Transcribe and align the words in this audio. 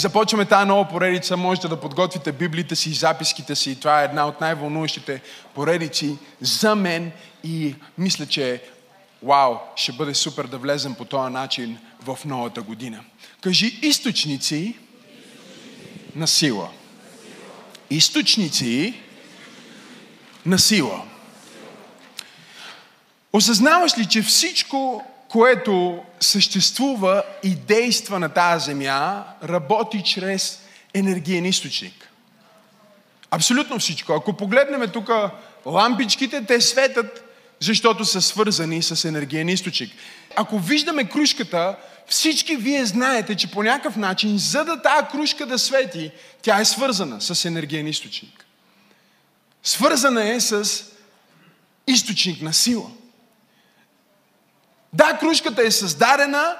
започваме 0.00 0.44
тази 0.44 0.68
нова 0.68 0.88
поредица. 0.88 1.36
Можете 1.36 1.68
да 1.68 1.80
подготвите 1.80 2.32
библите 2.32 2.76
си, 2.76 2.92
записките 2.92 3.56
си. 3.56 3.80
Това 3.80 4.02
е 4.02 4.04
една 4.04 4.26
от 4.26 4.40
най-вълнуващите 4.40 5.22
поредици 5.54 6.18
за 6.40 6.74
мен 6.74 7.12
и 7.44 7.74
мисля, 7.98 8.26
че 8.26 8.62
вау, 9.22 9.54
ще 9.76 9.92
бъде 9.92 10.14
супер 10.14 10.44
да 10.44 10.58
влезем 10.58 10.94
по 10.94 11.04
този 11.04 11.32
начин 11.32 11.78
в 12.02 12.18
новата 12.24 12.62
година. 12.62 13.00
Кажи 13.40 13.78
източници 13.82 14.78
на 16.16 16.26
сила. 16.26 16.68
Източници 17.90 18.94
на 20.46 20.58
сила. 20.58 21.02
Осъзнаваш 23.32 23.98
ли, 23.98 24.06
че 24.06 24.22
всичко, 24.22 25.04
което 25.30 26.02
съществува 26.20 27.22
и 27.42 27.54
действа 27.54 28.18
на 28.18 28.28
тази 28.28 28.64
земя, 28.64 29.24
работи 29.44 30.02
чрез 30.04 30.60
енергиен 30.94 31.46
източник? 31.46 32.08
Абсолютно 33.30 33.78
всичко. 33.78 34.12
Ако 34.12 34.32
погледнем 34.32 34.90
тук 34.90 35.10
лампичките, 35.66 36.44
те 36.44 36.60
светят, 36.60 37.24
защото 37.60 38.04
са 38.04 38.22
свързани 38.22 38.82
с 38.82 39.04
енергиен 39.04 39.48
източник. 39.48 39.92
Ако 40.36 40.58
виждаме 40.58 41.08
кружката, 41.08 41.76
всички 42.06 42.56
вие 42.56 42.86
знаете, 42.86 43.34
че 43.34 43.50
по 43.50 43.62
някакъв 43.62 43.96
начин, 43.96 44.38
за 44.38 44.64
да 44.64 44.82
тази 44.82 45.06
кружка 45.12 45.46
да 45.46 45.58
свети, 45.58 46.10
тя 46.42 46.60
е 46.60 46.64
свързана 46.64 47.20
с 47.20 47.44
енергиен 47.44 47.86
източник. 47.86 48.46
Свързана 49.62 50.28
е 50.28 50.40
с 50.40 50.84
източник 51.86 52.42
на 52.42 52.52
сила. 52.52 52.90
Да, 55.12 55.18
кружката 55.18 55.62
е 55.62 55.70
създадена, 55.70 56.56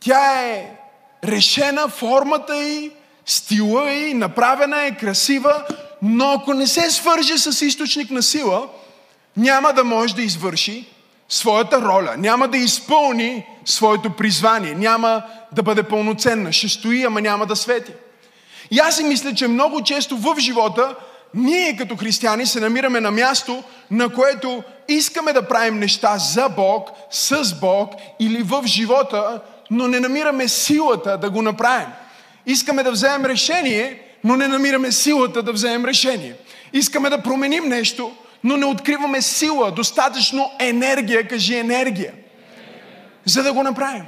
тя 0.00 0.42
е 0.42 0.76
решена, 1.24 1.88
формата 1.88 2.56
й, 2.56 2.90
стила 3.26 3.92
й, 3.92 4.14
направена 4.14 4.84
е 4.84 4.96
красива, 4.96 5.64
но 6.02 6.32
ако 6.32 6.54
не 6.54 6.66
се 6.66 6.90
свърже 6.90 7.38
с 7.38 7.64
източник 7.64 8.10
на 8.10 8.22
сила, 8.22 8.68
няма 9.36 9.72
да 9.72 9.84
може 9.84 10.14
да 10.14 10.22
извърши 10.22 10.88
своята 11.28 11.82
роля, 11.82 12.14
няма 12.18 12.48
да 12.48 12.56
изпълни 12.56 13.46
своето 13.64 14.10
призвание, 14.10 14.74
няма 14.74 15.22
да 15.52 15.62
бъде 15.62 15.82
пълноценна. 15.82 16.52
Ще 16.52 16.68
стои, 16.68 17.04
ама 17.04 17.20
няма 17.20 17.46
да 17.46 17.56
свети. 17.56 17.92
И 18.70 18.78
аз 18.78 18.96
си 18.96 19.04
мисля, 19.04 19.34
че 19.34 19.48
много 19.48 19.82
често 19.82 20.16
в 20.16 20.36
живота 20.38 20.94
ние 21.34 21.76
като 21.76 21.96
християни 21.96 22.46
се 22.46 22.60
намираме 22.60 23.00
на 23.00 23.10
място, 23.10 23.62
на 23.90 24.08
което 24.08 24.62
искаме 24.88 25.32
да 25.32 25.48
правим 25.48 25.78
неща 25.78 26.18
за 26.18 26.48
Бог, 26.48 26.90
с 27.10 27.54
Бог 27.60 27.92
или 28.20 28.42
в 28.42 28.62
живота, 28.66 29.40
но 29.70 29.88
не 29.88 30.00
намираме 30.00 30.48
силата 30.48 31.18
да 31.18 31.30
го 31.30 31.42
направим. 31.42 31.88
Искаме 32.46 32.82
да 32.82 32.92
вземем 32.92 33.26
решение, 33.26 34.00
но 34.24 34.36
не 34.36 34.48
намираме 34.48 34.92
силата 34.92 35.42
да 35.42 35.52
вземем 35.52 35.84
решение. 35.84 36.34
Искаме 36.72 37.10
да 37.10 37.22
променим 37.22 37.68
нещо, 37.68 38.12
но 38.44 38.56
не 38.56 38.66
откриваме 38.66 39.22
сила, 39.22 39.70
достатъчно 39.70 40.50
енергия, 40.58 41.28
кажи 41.28 41.54
енергия, 41.54 42.12
за 43.24 43.42
да 43.42 43.52
го 43.52 43.62
направим. 43.62 44.04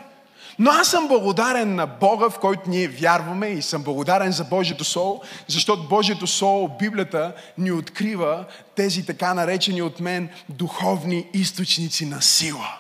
Но 0.59 0.71
аз 0.71 0.89
съм 0.89 1.09
благодарен 1.09 1.75
на 1.75 1.87
Бога, 1.87 2.31
в 2.31 2.39
който 2.39 2.71
ние 2.71 2.89
вярваме 2.89 3.47
и 3.47 3.63
съм 3.63 3.83
благодарен 3.83 4.33
за 4.33 4.45
Божието 4.45 4.85
Слово, 4.85 5.23
защото 5.49 5.89
Божието 5.89 6.27
Слово, 6.27 6.77
Библията, 6.79 7.33
ни 7.59 7.73
открива 7.73 8.45
тези 8.77 9.07
така 9.07 9.35
наречени 9.35 9.83
от 9.83 10.01
мен 10.01 10.29
духовни 10.49 11.27
източници 11.33 12.07
на 12.07 12.23
сила 12.23 12.79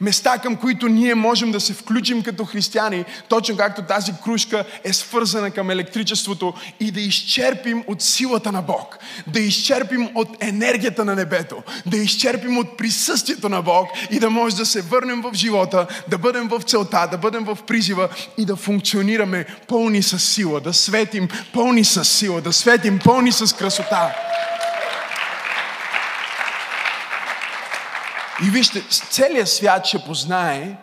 места, 0.00 0.38
към 0.38 0.56
които 0.56 0.88
ние 0.88 1.14
можем 1.14 1.52
да 1.52 1.60
се 1.60 1.72
включим 1.72 2.22
като 2.22 2.44
християни, 2.44 3.04
точно 3.28 3.56
както 3.56 3.82
тази 3.82 4.12
кружка 4.24 4.64
е 4.84 4.92
свързана 4.92 5.50
към 5.50 5.70
електричеството 5.70 6.54
и 6.80 6.90
да 6.90 7.00
изчерпим 7.00 7.84
от 7.86 8.02
силата 8.02 8.52
на 8.52 8.62
Бог, 8.62 8.98
да 9.26 9.40
изчерпим 9.40 10.08
от 10.14 10.28
енергията 10.40 11.04
на 11.04 11.14
небето, 11.14 11.62
да 11.86 11.96
изчерпим 11.96 12.58
от 12.58 12.76
присъствието 12.76 13.48
на 13.48 13.62
Бог 13.62 13.88
и 14.10 14.18
да 14.18 14.30
може 14.30 14.56
да 14.56 14.66
се 14.66 14.82
върнем 14.82 15.22
в 15.22 15.30
живота, 15.34 15.86
да 16.08 16.18
бъдем 16.18 16.48
в 16.48 16.62
целта, 16.66 17.08
да 17.10 17.18
бъдем 17.18 17.44
в 17.44 17.58
призива 17.66 18.08
и 18.38 18.44
да 18.44 18.56
функционираме 18.56 19.46
пълни 19.68 20.02
с 20.02 20.18
сила, 20.18 20.60
да 20.60 20.72
светим 20.72 21.28
пълни 21.52 21.84
с 21.84 22.04
сила, 22.04 22.40
да 22.40 22.52
светим 22.52 22.98
пълни 23.04 23.32
с 23.32 23.56
красота. 23.56 24.14
И 28.42 28.50
вижте, 28.50 28.84
целият 29.10 29.48
свят 29.48 29.86
ще 29.86 29.98
познае 29.98 30.76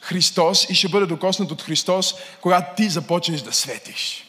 Христос 0.00 0.66
и 0.70 0.74
ще 0.74 0.88
бъде 0.88 1.06
докоснат 1.06 1.50
от 1.50 1.62
Христос, 1.62 2.14
когато 2.40 2.76
ти 2.76 2.88
започнеш 2.88 3.40
да 3.40 3.52
светиш. 3.52 4.22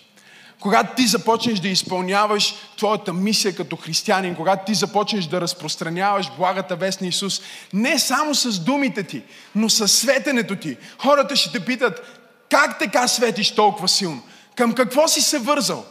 Когато 0.59 0.95
ти 0.95 1.07
започнеш 1.07 1.59
да 1.59 1.67
изпълняваш 1.67 2.55
твоята 2.77 3.13
мисия 3.13 3.55
като 3.55 3.75
християнин, 3.75 4.35
когато 4.35 4.65
ти 4.65 4.73
започнеш 4.73 5.25
да 5.25 5.41
разпространяваш 5.41 6.31
благата 6.37 6.75
вест 6.75 7.01
на 7.01 7.07
Исус, 7.07 7.41
не 7.73 7.99
само 7.99 8.35
с 8.35 8.59
думите 8.59 9.03
ти, 9.03 9.21
но 9.55 9.69
с 9.69 9.87
светенето 9.87 10.55
ти. 10.55 10.77
Хората 10.97 11.35
ще 11.35 11.51
те 11.51 11.65
питат, 11.65 12.19
как 12.49 12.79
така 12.79 13.07
светиш 13.07 13.51
толкова 13.51 13.87
силно? 13.87 14.23
Към 14.55 14.73
какво 14.73 15.07
си 15.07 15.21
се 15.21 15.39
вързал? 15.39 15.85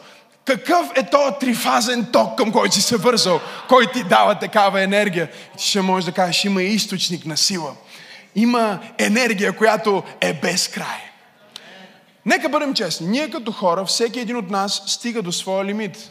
Какъв 0.46 0.90
е 0.94 1.10
този 1.10 1.34
трифазен 1.40 2.06
ток, 2.12 2.38
към 2.38 2.52
който 2.52 2.74
си 2.74 2.82
се 2.82 2.96
вързал, 2.96 3.40
който 3.68 3.92
ти 3.92 4.04
дава 4.04 4.38
такава 4.38 4.82
енергия? 4.82 5.30
Ще 5.58 5.80
можеш 5.80 6.04
да 6.04 6.12
кажеш, 6.12 6.44
има 6.44 6.62
източник 6.62 7.26
на 7.26 7.36
сила. 7.36 7.74
Има 8.34 8.78
енергия, 8.98 9.56
която 9.56 10.02
е 10.20 10.32
без 10.32 10.68
край. 10.68 11.10
Нека 12.26 12.48
бъдем 12.48 12.74
честни. 12.74 13.06
Ние 13.06 13.30
като 13.30 13.52
хора, 13.52 13.84
всеки 13.84 14.20
един 14.20 14.36
от 14.36 14.50
нас 14.50 14.82
стига 14.86 15.22
до 15.22 15.32
своя 15.32 15.64
лимит. 15.64 16.10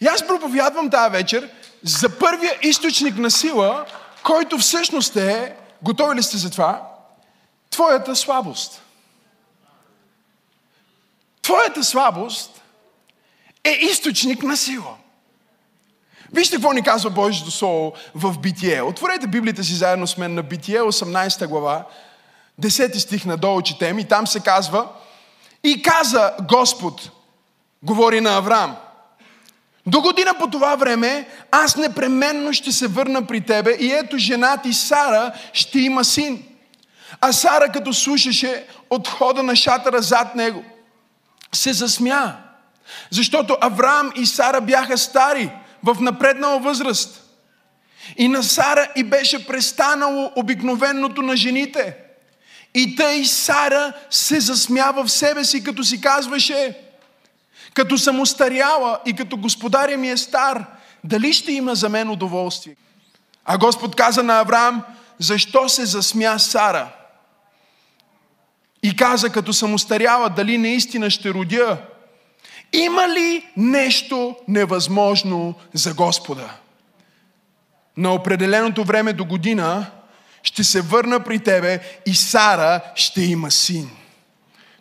И 0.00 0.06
аз 0.06 0.26
проповядвам 0.26 0.90
тази 0.90 1.10
вечер 1.10 1.50
за 1.82 2.18
първия 2.18 2.58
източник 2.62 3.18
на 3.18 3.30
сила, 3.30 3.86
който 4.22 4.58
всъщност 4.58 5.16
е, 5.16 5.54
готови 5.82 6.16
ли 6.16 6.22
сте 6.22 6.36
за 6.36 6.50
това? 6.50 6.82
Твоята 7.70 8.16
слабост. 8.16 8.82
Твоята 11.42 11.84
слабост 11.84 12.59
е 13.64 13.70
източник 13.70 14.42
на 14.42 14.56
сила. 14.56 14.96
Вижте 16.32 16.56
какво 16.56 16.72
ни 16.72 16.82
казва 16.82 17.10
Божието 17.10 17.50
Слово 17.50 17.92
в 18.14 18.38
Битие. 18.38 18.82
Отворете 18.82 19.26
Библията 19.26 19.64
си 19.64 19.74
заедно 19.74 20.06
с 20.06 20.16
мен 20.16 20.34
на 20.34 20.42
Битие, 20.42 20.80
18 20.80 21.46
глава, 21.46 21.84
10 22.62 22.98
стих 22.98 23.24
надолу 23.24 23.62
четем 23.62 23.98
и 23.98 24.08
там 24.08 24.26
се 24.26 24.40
казва 24.40 24.88
И 25.64 25.82
каза 25.82 26.32
Господ, 26.48 27.10
говори 27.82 28.20
на 28.20 28.36
Авраам, 28.36 28.76
до 29.86 30.00
година 30.00 30.34
по 30.38 30.50
това 30.50 30.76
време 30.76 31.28
аз 31.50 31.76
непременно 31.76 32.52
ще 32.52 32.72
се 32.72 32.86
върна 32.86 33.26
при 33.26 33.40
тебе 33.40 33.70
и 33.70 33.92
ето 33.92 34.18
жена 34.18 34.56
ти 34.56 34.72
Сара 34.72 35.32
ще 35.52 35.80
има 35.80 36.04
син. 36.04 36.44
А 37.20 37.32
Сара 37.32 37.72
като 37.72 37.92
слушаше 37.92 38.66
от 38.90 39.08
хода 39.08 39.42
на 39.42 39.56
шатъра 39.56 40.02
зад 40.02 40.34
него, 40.34 40.64
се 41.52 41.72
засмя 41.72 42.36
защото 43.10 43.56
Авраам 43.60 44.12
и 44.16 44.26
Сара 44.26 44.60
бяха 44.60 44.98
стари, 44.98 45.50
в 45.82 46.00
напреднала 46.00 46.60
възраст. 46.60 47.24
И 48.16 48.28
на 48.28 48.42
Сара 48.42 48.88
и 48.96 49.04
беше 49.04 49.46
престанало 49.46 50.32
обикновеното 50.36 51.22
на 51.22 51.36
жените. 51.36 51.96
И 52.74 52.96
тъй 52.96 53.24
Сара 53.24 53.92
се 54.10 54.40
засмява 54.40 55.04
в 55.04 55.12
себе 55.12 55.44
си, 55.44 55.64
като 55.64 55.84
си 55.84 56.00
казваше, 56.00 56.78
като 57.74 57.98
съм 57.98 58.20
устаряла 58.20 58.98
и 59.06 59.16
като 59.16 59.36
господаря 59.36 59.96
ми 59.96 60.10
е 60.10 60.16
стар, 60.16 60.64
дали 61.04 61.32
ще 61.32 61.52
има 61.52 61.74
за 61.74 61.88
мен 61.88 62.10
удоволствие? 62.10 62.76
А 63.44 63.58
Господ 63.58 63.96
каза 63.96 64.22
на 64.22 64.40
Авраам, 64.40 64.82
защо 65.18 65.68
се 65.68 65.84
засмя 65.84 66.38
Сара? 66.38 66.88
И 68.82 68.96
каза, 68.96 69.30
като 69.30 69.52
съм 69.52 69.74
устаряла, 69.74 70.30
дали 70.30 70.58
наистина 70.58 71.10
ще 71.10 71.30
родя? 71.30 71.76
Има 72.72 73.08
ли 73.08 73.46
нещо 73.56 74.36
невъзможно 74.48 75.54
за 75.74 75.94
Господа? 75.94 76.50
На 77.96 78.14
определеното 78.14 78.84
време 78.84 79.12
до 79.12 79.24
година 79.24 79.86
ще 80.42 80.64
се 80.64 80.80
върна 80.80 81.20
при 81.20 81.38
тебе 81.38 81.80
и 82.06 82.14
Сара 82.14 82.80
ще 82.94 83.22
има 83.22 83.50
син. 83.50 83.90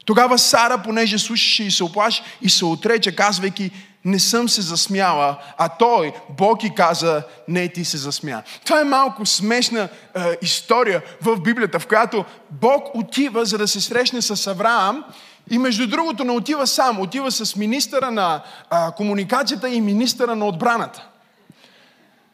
Тогава 0.05 0.37
Сара, 0.37 0.81
понеже 0.83 1.17
слушаше 1.17 1.63
и 1.63 1.71
се 1.71 1.83
оплаши 1.83 2.23
и 2.41 2.49
се 2.49 2.65
отрече, 2.65 3.15
казвайки, 3.15 3.71
не 4.05 4.19
съм 4.19 4.49
се 4.49 4.61
засмяла, 4.61 5.37
а 5.57 5.69
той, 5.69 6.13
Бог 6.29 6.63
и 6.63 6.75
каза, 6.75 7.23
не 7.47 7.67
ти 7.67 7.85
се 7.85 7.97
засмя. 7.97 8.43
Това 8.65 8.81
е 8.81 8.83
малко 8.83 9.25
смешна 9.25 9.89
е, 10.15 10.21
история 10.41 11.01
в 11.21 11.39
Библията, 11.39 11.79
в 11.79 11.87
която 11.87 12.25
Бог 12.51 12.95
отива, 12.95 13.45
за 13.45 13.57
да 13.57 13.67
се 13.67 13.81
срещне 13.81 14.21
с 14.21 14.47
Авраам 14.47 15.03
и 15.49 15.57
между 15.57 15.87
другото 15.87 16.23
не 16.23 16.31
отива 16.31 16.67
сам, 16.67 16.99
отива 16.99 17.31
с 17.31 17.55
министъра 17.55 18.11
на 18.11 18.41
а, 18.69 18.91
комуникацията 18.91 19.69
и 19.69 19.81
министъра 19.81 20.35
на 20.35 20.45
отбраната. 20.45 21.05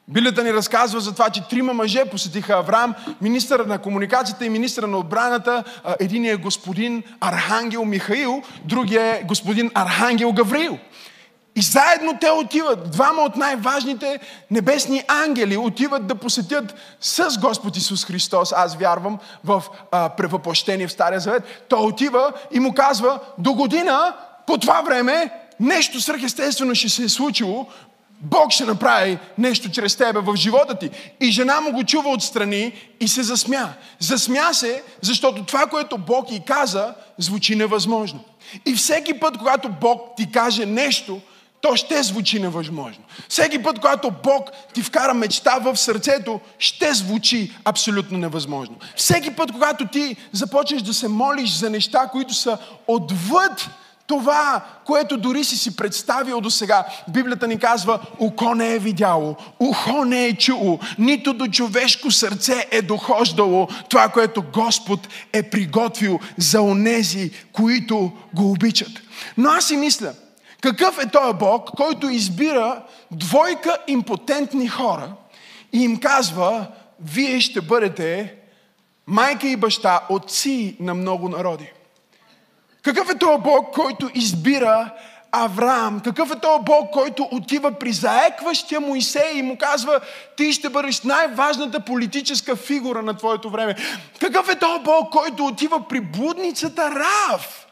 Билята 0.07 0.43
ни 0.43 0.53
разказва 0.53 0.99
за 0.99 1.13
това, 1.13 1.29
че 1.29 1.47
трима 1.47 1.73
мъже 1.73 2.05
посетиха 2.05 2.53
Авраам, 2.53 2.95
министър 3.21 3.59
на 3.59 3.77
комуникацията 3.77 4.45
и 4.45 4.49
министър 4.49 4.83
на 4.83 4.97
отбраната. 4.97 5.63
Един 5.99 6.25
е 6.25 6.35
господин 6.35 7.03
Архангел 7.21 7.85
Михаил, 7.85 8.41
другия 8.65 9.15
е 9.15 9.23
господин 9.23 9.71
Архангел 9.73 10.31
Гавриил. 10.31 10.77
И 11.55 11.61
заедно 11.61 12.17
те 12.21 12.29
отиват, 12.29 12.91
двама 12.91 13.21
от 13.21 13.35
най-важните 13.35 14.19
небесни 14.51 15.03
ангели 15.07 15.57
отиват 15.57 16.07
да 16.07 16.15
посетят 16.15 16.75
с 17.01 17.39
Господ 17.39 17.77
Исус 17.77 18.05
Христос, 18.05 18.53
аз 18.57 18.75
вярвам, 18.75 19.19
в 19.43 19.63
а, 19.91 20.09
превъплъщение 20.09 20.87
в 20.87 20.91
Стария 20.91 21.19
Завет. 21.19 21.65
Той 21.69 21.79
отива 21.79 22.33
и 22.51 22.59
му 22.59 22.73
казва, 22.73 23.19
до 23.37 23.53
година, 23.53 24.15
по 24.47 24.57
това 24.57 24.81
време, 24.81 25.29
нещо 25.59 26.01
свръхестествено 26.01 26.75
ще 26.75 26.89
се 26.89 27.03
е 27.03 27.09
случило, 27.09 27.67
Бог 28.21 28.51
ще 28.51 28.65
направи 28.65 29.17
нещо 29.37 29.71
чрез 29.71 29.95
тебе 29.95 30.19
в 30.19 30.35
живота 30.35 30.75
ти. 30.75 30.89
И 31.19 31.31
жена 31.31 31.61
му 31.61 31.71
го 31.71 31.83
чува 31.83 32.09
отстрани 32.09 32.73
и 32.99 33.07
се 33.07 33.23
засмя. 33.23 33.73
Засмя 33.99 34.53
се, 34.53 34.83
защото 35.01 35.45
това, 35.45 35.67
което 35.67 35.97
Бог 35.97 36.31
и 36.31 36.41
каза, 36.45 36.93
звучи 37.17 37.55
невъзможно. 37.55 38.19
И 38.65 38.75
всеки 38.75 39.19
път, 39.19 39.37
когато 39.37 39.69
Бог 39.69 40.01
ти 40.17 40.31
каже 40.31 40.65
нещо, 40.65 41.21
то 41.65 41.75
ще 41.75 42.03
звучи 42.03 42.39
невъзможно. 42.39 43.03
Всеки 43.29 43.63
път, 43.63 43.79
когато 43.79 44.11
Бог 44.23 44.49
ти 44.73 44.81
вкара 44.81 45.13
мечта 45.13 45.59
в 45.61 45.77
сърцето, 45.77 46.39
ще 46.59 46.93
звучи 46.93 47.51
абсолютно 47.63 48.17
невъзможно. 48.17 48.75
Всеки 48.95 49.31
път, 49.31 49.51
когато 49.51 49.87
ти 49.87 50.15
започнеш 50.31 50.81
да 50.81 50.93
се 50.93 51.07
молиш 51.07 51.53
за 51.53 51.69
неща, 51.69 52.09
които 52.11 52.33
са 52.33 52.57
отвъд 52.87 53.69
това, 54.07 54.65
което 54.85 55.17
дори 55.17 55.43
си 55.43 55.57
си 55.57 55.75
представил 55.75 56.41
до 56.41 56.49
сега, 56.49 56.85
Библията 57.07 57.47
ни 57.47 57.59
казва, 57.59 57.99
око 58.19 58.55
не 58.55 58.73
е 58.73 58.79
видяло, 58.79 59.35
ухо 59.59 60.05
не 60.05 60.25
е 60.25 60.37
чуло, 60.37 60.79
нито 60.97 61.33
до 61.33 61.47
човешко 61.47 62.11
сърце 62.11 62.67
е 62.71 62.81
дохождало 62.81 63.67
това, 63.89 64.09
което 64.09 64.43
Господ 64.53 65.07
е 65.33 65.43
приготвил 65.43 66.19
за 66.37 66.61
онези, 66.61 67.31
които 67.53 68.11
го 68.33 68.51
обичат. 68.51 68.91
Но 69.37 69.49
аз 69.49 69.67
си 69.67 69.77
мисля, 69.77 70.13
какъв 70.65 70.99
е 70.99 71.09
този 71.09 71.33
Бог, 71.33 71.69
който 71.77 72.09
избира 72.09 72.81
двойка 73.11 73.77
импотентни 73.87 74.67
хора 74.67 75.13
и 75.73 75.83
им 75.83 75.99
казва, 75.99 76.65
вие 76.99 77.41
ще 77.41 77.61
бъдете 77.61 78.35
майка 79.07 79.47
и 79.47 79.55
баща, 79.55 80.01
отци 80.09 80.77
на 80.79 80.93
много 80.93 81.29
народи. 81.29 81.71
Какъв 82.81 83.09
е 83.09 83.17
този 83.17 83.41
Бог, 83.41 83.73
който 83.73 84.09
избира 84.13 84.91
Авраам? 85.31 85.99
Какъв 85.99 86.31
е 86.31 86.39
този 86.39 86.63
Бог, 86.63 86.91
който 86.91 87.27
отива 87.31 87.71
при 87.71 87.91
заекващия 87.91 88.81
Моисей 88.81 89.37
и 89.37 89.41
му 89.41 89.57
казва, 89.57 89.99
ти 90.37 90.53
ще 90.53 90.69
бъдеш 90.69 91.01
най-важната 91.01 91.79
политическа 91.79 92.55
фигура 92.55 93.01
на 93.01 93.17
твоето 93.17 93.49
време? 93.49 93.75
Какъв 94.19 94.49
е 94.49 94.59
този 94.59 94.83
Бог, 94.83 95.09
който 95.09 95.45
отива 95.45 95.87
при 95.87 95.99
блудницата 95.99 96.91
Рав? 96.91 97.64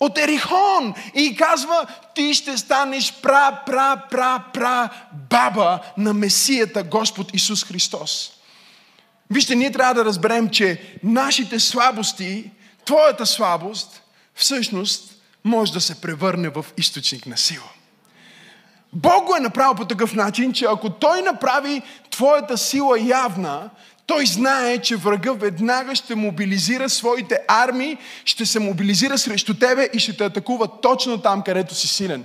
От 0.00 0.18
Ерихон 0.18 0.94
и 1.14 1.36
казва, 1.36 1.86
ти 2.14 2.34
ще 2.34 2.58
станеш 2.58 3.14
пра, 3.22 3.62
пра, 3.66 4.02
пра, 4.10 4.44
пра 4.52 4.88
баба 5.30 5.80
на 5.96 6.14
Месията 6.14 6.82
Господ 6.82 7.34
Исус 7.34 7.64
Христос. 7.64 8.32
Вижте, 9.30 9.54
ние 9.54 9.72
трябва 9.72 9.94
да 9.94 10.04
разберем, 10.04 10.50
че 10.50 10.98
нашите 11.02 11.60
слабости 11.60 12.50
твоята 12.84 13.26
слабост 13.26 14.02
всъщност 14.34 15.14
може 15.44 15.72
да 15.72 15.80
се 15.80 16.00
превърне 16.00 16.48
в 16.48 16.64
източник 16.78 17.26
на 17.26 17.36
сила. 17.36 17.70
Бог 18.92 19.26
го 19.26 19.36
е 19.36 19.40
направил 19.40 19.74
по 19.74 19.84
такъв 19.84 20.14
начин, 20.14 20.52
че 20.52 20.64
ако 20.64 20.90
Той 20.90 21.22
направи 21.22 21.82
твоята 22.10 22.58
сила 22.58 23.00
явна, 23.00 23.70
той 24.06 24.26
знае, 24.26 24.78
че 24.78 24.96
врага 24.96 25.32
веднага 25.32 25.94
ще 25.94 26.14
мобилизира 26.14 26.88
своите 26.88 27.38
армии, 27.48 27.96
ще 28.24 28.46
се 28.46 28.58
мобилизира 28.58 29.18
срещу 29.18 29.54
тебе 29.54 29.88
и 29.92 29.98
ще 29.98 30.16
те 30.16 30.24
атакува 30.24 30.68
точно 30.82 31.18
там, 31.18 31.42
където 31.42 31.74
си 31.74 31.88
силен. 31.88 32.24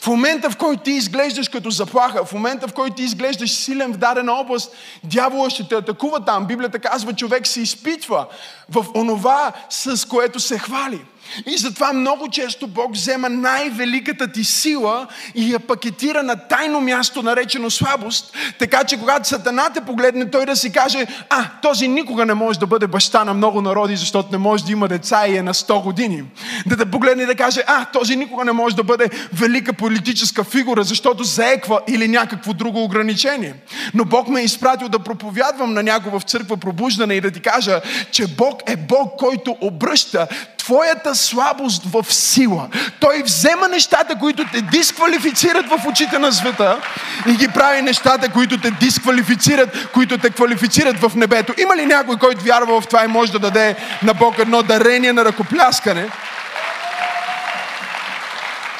В 0.00 0.06
момента, 0.06 0.50
в 0.50 0.56
който 0.56 0.82
ти 0.82 0.90
изглеждаш 0.90 1.48
като 1.48 1.70
заплаха, 1.70 2.24
в 2.24 2.32
момента, 2.32 2.68
в 2.68 2.72
който 2.72 2.96
ти 2.96 3.02
изглеждаш 3.02 3.50
силен 3.50 3.92
в 3.92 3.96
дадена 3.96 4.32
област, 4.32 4.76
дявола 5.04 5.50
ще 5.50 5.68
те 5.68 5.74
атакува 5.74 6.24
там. 6.24 6.46
Библията 6.46 6.78
казва, 6.78 7.12
човек 7.12 7.46
се 7.46 7.60
изпитва 7.60 8.26
в 8.68 8.86
онова, 8.94 9.52
с 9.70 10.08
което 10.08 10.40
се 10.40 10.58
хвали. 10.58 11.00
И 11.46 11.56
затова 11.56 11.92
много 11.92 12.28
често 12.28 12.66
Бог 12.66 12.92
взема 12.92 13.28
най-великата 13.28 14.32
ти 14.32 14.44
сила 14.44 15.06
и 15.34 15.52
я 15.52 15.60
пакетира 15.60 16.22
на 16.22 16.36
тайно 16.36 16.80
място, 16.80 17.22
наречено 17.22 17.70
слабост, 17.70 18.36
така 18.58 18.84
че 18.84 18.96
когато 18.96 19.28
Сатана 19.28 19.70
те 19.74 19.80
погледне, 19.80 20.30
той 20.30 20.46
да 20.46 20.56
си 20.56 20.72
каже, 20.72 21.06
а, 21.30 21.44
този 21.62 21.88
никога 21.88 22.26
не 22.26 22.34
може 22.34 22.58
да 22.58 22.66
бъде 22.66 22.86
баща 22.86 23.24
на 23.24 23.34
много 23.34 23.60
народи, 23.60 23.96
защото 23.96 24.28
не 24.32 24.38
може 24.38 24.64
да 24.64 24.72
има 24.72 24.88
деца 24.88 25.26
и 25.28 25.36
е 25.36 25.42
на 25.42 25.54
100 25.54 25.82
години. 25.82 26.24
Да 26.66 26.76
те 26.76 26.90
погледне 26.90 27.22
и 27.22 27.26
да 27.26 27.34
каже, 27.34 27.62
а, 27.66 27.84
този 27.84 28.16
никога 28.16 28.44
не 28.44 28.52
може 28.52 28.76
да 28.76 28.84
бъде 28.84 29.10
велика 29.32 29.72
политическа 29.72 30.44
фигура, 30.44 30.84
защото 30.84 31.24
заеква 31.24 31.80
или 31.88 32.08
някакво 32.08 32.52
друго 32.52 32.84
ограничение. 32.84 33.54
Но 33.94 34.04
Бог 34.04 34.28
ме 34.28 34.40
е 34.40 34.44
изпратил 34.44 34.88
да 34.88 34.98
проповядвам 34.98 35.74
на 35.74 35.82
някого 35.82 36.20
в 36.20 36.24
църква 36.24 36.56
пробуждане 36.56 37.14
и 37.14 37.20
да 37.20 37.30
ти 37.30 37.40
кажа, 37.40 37.80
че 38.10 38.26
Бог 38.26 38.62
е 38.66 38.76
Бог, 38.76 39.18
който 39.18 39.56
обръща 39.60 40.28
твоята 40.58 41.14
слабост 41.18 41.82
в 41.84 42.06
сила. 42.14 42.68
Той 43.00 43.22
взема 43.22 43.68
нещата, 43.68 44.18
които 44.18 44.44
те 44.52 44.60
дисквалифицират 44.60 45.66
в 45.68 45.86
очите 45.86 46.18
на 46.18 46.32
света 46.32 46.80
и 47.28 47.32
ги 47.32 47.48
прави 47.48 47.82
нещата, 47.82 48.28
които 48.28 48.60
те 48.60 48.70
дисквалифицират, 48.70 49.92
които 49.92 50.18
те 50.18 50.30
квалифицират 50.30 51.00
в 51.00 51.12
небето. 51.16 51.54
Има 51.58 51.76
ли 51.76 51.86
някой, 51.86 52.16
който 52.16 52.44
вярва 52.44 52.80
в 52.80 52.86
това 52.86 53.04
и 53.04 53.08
може 53.08 53.32
да 53.32 53.38
даде 53.38 53.76
на 54.02 54.14
Бог 54.14 54.38
едно 54.38 54.62
дарение 54.62 55.12
на 55.12 55.24
ръкопляскане? 55.24 56.10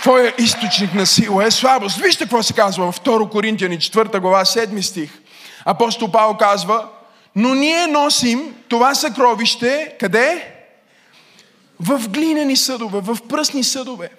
Твоя 0.03 0.35
източник 0.39 0.95
на 0.95 1.07
сила 1.07 1.45
е 1.45 1.51
слабост. 1.51 1.97
Вижте 1.97 2.25
какво 2.25 2.43
се 2.43 2.53
казва 2.53 2.93
в 2.93 3.01
2 3.01 3.31
Коринтияни 3.31 3.79
4 3.79 4.21
глава 4.21 4.45
7 4.45 4.81
стих. 4.81 5.11
Апостол 5.65 6.11
Павел 6.11 6.35
казва, 6.35 6.85
но 7.37 7.55
ние 7.55 7.87
носим 7.87 8.55
това 8.69 8.95
съкровище, 8.95 9.95
къде? 10.01 10.58
В 11.81 12.09
глинени 12.09 12.57
съдове, 12.57 13.01
в 13.01 13.19
пръсни 13.29 13.65
съдове, 13.65 14.11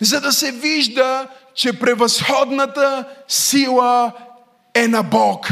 за 0.00 0.20
да 0.20 0.32
се 0.32 0.52
вижда, 0.52 1.28
че 1.54 1.78
превъзходната 1.78 3.04
сила 3.28 4.12
е 4.74 4.88
на 4.88 5.02
Бог, 5.02 5.48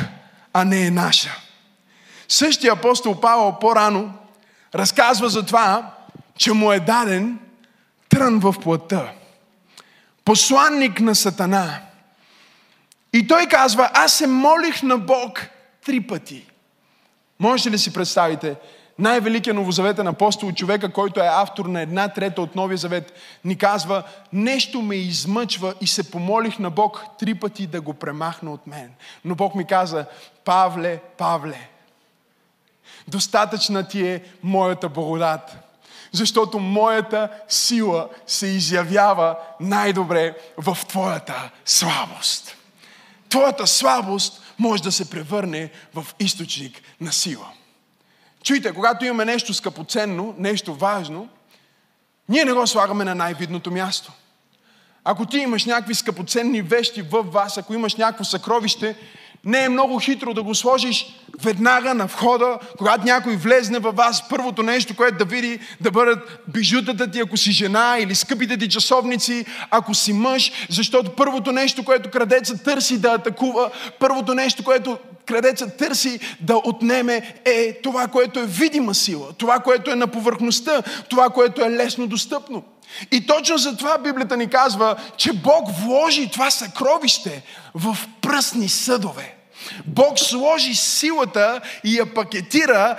а 0.53 0.65
не 0.65 0.87
е 0.87 0.91
наша. 0.91 1.37
Същия 2.29 2.73
апостол 2.73 3.21
Павел 3.21 3.57
по-рано 3.61 4.13
разказва 4.75 5.29
за 5.29 5.47
това, 5.47 5.95
че 6.37 6.53
му 6.53 6.73
е 6.73 6.81
даден 6.81 7.39
трън 8.09 8.41
в 8.41 8.55
плътта. 8.63 9.13
Посланник 10.25 11.01
на 11.01 11.15
Сатана. 11.15 11.81
И 13.13 13.27
той 13.27 13.47
казва, 13.47 13.91
аз 13.95 14.13
се 14.13 14.27
молих 14.27 14.83
на 14.83 14.99
Бог 14.99 15.47
три 15.87 16.01
пъти. 16.01 16.47
Можете 17.41 17.71
ли 17.71 17.79
си 17.79 17.93
представите? 17.93 18.57
Най-великият 19.01 19.57
новозаветен 19.57 20.07
апостол, 20.07 20.53
човека, 20.53 20.93
който 20.93 21.21
е 21.21 21.29
автор 21.33 21.67
на 21.67 21.81
една 21.81 22.09
трета 22.09 22.43
от 22.43 22.57
Новия 22.57 22.79
завет, 22.79 23.13
ни 23.45 23.59
казва, 23.59 24.03
нещо 24.33 24.83
ме 24.83 24.97
измъчва 24.97 25.75
и 25.81 25.87
се 25.87 26.11
помолих 26.11 26.59
на 26.59 26.71
Бог 26.71 27.05
три 27.19 27.35
пъти 27.35 27.67
да 27.67 27.81
го 27.81 27.95
премахна 27.95 28.53
от 28.53 28.67
мен. 28.67 28.91
Но 29.25 29.35
Бог 29.35 29.55
ми 29.55 29.65
каза, 29.65 30.07
Павле, 30.45 31.01
Павле, 31.19 31.69
достатъчна 33.09 33.89
ти 33.89 34.07
е 34.07 34.23
моята 34.43 34.89
благодат. 34.89 35.57
Защото 36.13 36.59
моята 36.59 37.29
сила 37.49 38.09
се 38.27 38.47
изявява 38.47 39.37
най-добре 39.61 40.35
в 40.57 40.79
твоята 40.89 41.51
слабост. 41.65 42.57
Твоята 43.29 43.67
слабост 43.67 44.43
може 44.59 44.83
да 44.83 44.93
се 44.93 45.11
превърне 45.11 45.71
в 45.95 46.07
източник 46.19 46.83
на 47.01 47.13
сила. 47.13 47.47
Чуйте, 48.45 48.73
когато 48.73 49.05
имаме 49.05 49.25
нещо 49.25 49.55
скъпоценно, 49.55 50.35
нещо 50.39 50.75
важно, 50.75 51.29
ние 52.29 52.45
не 52.45 52.53
го 52.53 52.67
слагаме 52.67 53.05
на 53.05 53.15
най-видното 53.15 53.71
място. 53.71 54.13
Ако 55.05 55.27
ти 55.27 55.39
имаш 55.39 55.65
някакви 55.65 55.95
скъпоценни 55.95 56.63
вещи 56.63 57.03
в 57.03 57.23
вас, 57.23 57.59
ако 57.59 57.75
имаш 57.75 57.95
някакво 57.95 58.25
съкровище, 58.25 58.97
не 59.45 59.65
е 59.65 59.69
много 59.69 59.99
хитро 59.99 60.35
да 60.35 60.43
го 60.43 60.55
сложиш 60.55 61.07
веднага 61.43 61.95
на 61.95 62.07
входа, 62.07 62.59
когато 62.79 63.05
някой 63.05 63.37
влезне 63.37 63.79
във 63.79 63.97
вас, 63.97 64.29
първото 64.29 64.63
нещо, 64.63 64.97
което 64.97 65.19
да 65.19 65.25
види, 65.25 65.61
да 65.81 65.91
бъдат 65.91 66.41
бижутата 66.49 67.11
ти, 67.11 67.21
ако 67.21 67.37
си 67.37 67.53
жена 67.53 67.97
или 68.01 68.15
скъпите 68.15 68.57
ти 68.57 68.69
часовници, 68.69 69.47
ако 69.71 69.95
си 69.95 70.13
мъж, 70.13 70.53
защото 70.71 71.11
първото 71.11 71.53
нещо, 71.53 71.85
което 71.85 72.11
крадеца 72.11 72.63
търси 72.63 73.01
да 73.01 73.09
атакува, 73.09 73.71
първото 73.99 74.35
нещо, 74.35 74.65
което 74.65 74.99
крадеца 75.31 75.77
търси 75.77 76.21
да 76.41 76.57
отнеме 76.57 77.35
е 77.45 77.73
това, 77.83 78.07
което 78.07 78.41
е 78.41 78.47
видима 78.47 78.95
сила, 78.95 79.33
това, 79.39 79.59
което 79.59 79.91
е 79.91 79.95
на 79.95 80.07
повърхността, 80.07 80.83
това, 81.09 81.31
което 81.31 81.65
е 81.65 81.71
лесно 81.71 82.07
достъпно. 82.07 82.63
И 83.13 83.27
точно 83.27 83.59
за 83.59 83.77
това 83.77 83.99
Библията 83.99 84.37
ни 84.37 84.51
казва, 84.51 84.97
че 85.17 85.33
Бог 85.33 85.69
вложи 85.85 86.31
това 86.31 86.51
съкровище 86.51 87.43
в 87.75 87.99
пръстни 88.21 88.69
съдове. 88.69 89.40
Бог 89.87 90.19
сложи 90.19 90.75
силата 90.75 91.61
и 91.85 91.99
я 91.99 92.15
пакетира, 92.15 92.97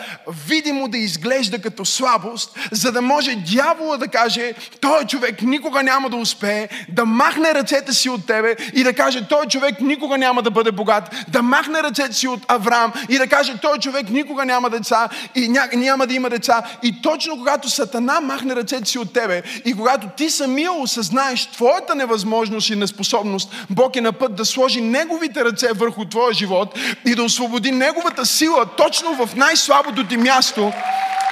видимо 0.48 0.88
да 0.88 0.98
изглежда 0.98 1.60
като 1.60 1.86
слабост, 1.86 2.60
за 2.72 2.92
да 2.92 3.02
може 3.02 3.36
дявола 3.36 3.98
да 3.98 4.08
каже, 4.08 4.54
той 4.82 5.06
човек 5.06 5.42
никога 5.42 5.84
няма 5.84 6.10
да 6.10 6.18
успее, 6.18 6.70
да 6.90 7.06
махне 7.06 7.54
ръцете 7.54 7.94
си 7.94 8.10
от 8.10 8.28
тебе 8.28 8.56
и 8.74 8.84
да 8.84 8.94
каже, 8.94 9.28
той 9.30 9.46
човек 9.46 9.82
никога 9.82 10.18
няма 10.18 10.42
да 10.42 10.52
бъде 10.52 10.72
богат, 10.72 11.16
да 11.28 11.42
махне 11.42 11.84
ръцете 11.84 12.14
си 12.14 12.28
от 12.28 12.40
Авраам 12.48 12.94
и 13.10 13.18
да 13.18 13.28
каже, 13.28 13.58
той 13.62 13.78
човек 13.78 14.10
никога 14.10 14.46
няма 14.46 14.70
деца 14.70 15.10
и 15.36 15.48
ня, 15.48 15.70
няма 15.74 16.08
да 16.08 16.14
има 16.14 16.30
деца. 16.30 16.64
И 16.84 17.02
точно 17.02 17.38
когато 17.38 17.70
Сатана 17.70 18.22
махне 18.22 18.56
ръцете 18.56 18.90
си 18.90 19.00
от 19.00 19.14
тебе 19.14 19.44
и 19.66 19.74
когато 19.74 20.08
ти 20.18 20.30
самия 20.30 20.72
осъзнаеш 20.72 21.46
твоята 21.46 21.96
невъзможност 21.96 22.70
и 22.70 22.76
неспособност, 22.76 23.66
Бог 23.70 23.96
е 23.96 24.02
на 24.02 24.12
път 24.12 24.36
да 24.36 24.46
сложи 24.46 24.82
неговите 24.82 25.46
ръце 25.46 25.68
върху 25.76 26.06
твоя 26.06 26.34
живот 26.34 26.51
живот 26.52 26.80
и 27.06 27.16
да 27.16 27.24
освободи 27.24 27.72
Неговата 27.72 28.26
сила 28.26 28.66
точно 28.78 29.26
в 29.26 29.36
най-слабото 29.36 30.08
ти 30.08 30.18
място, 30.18 30.74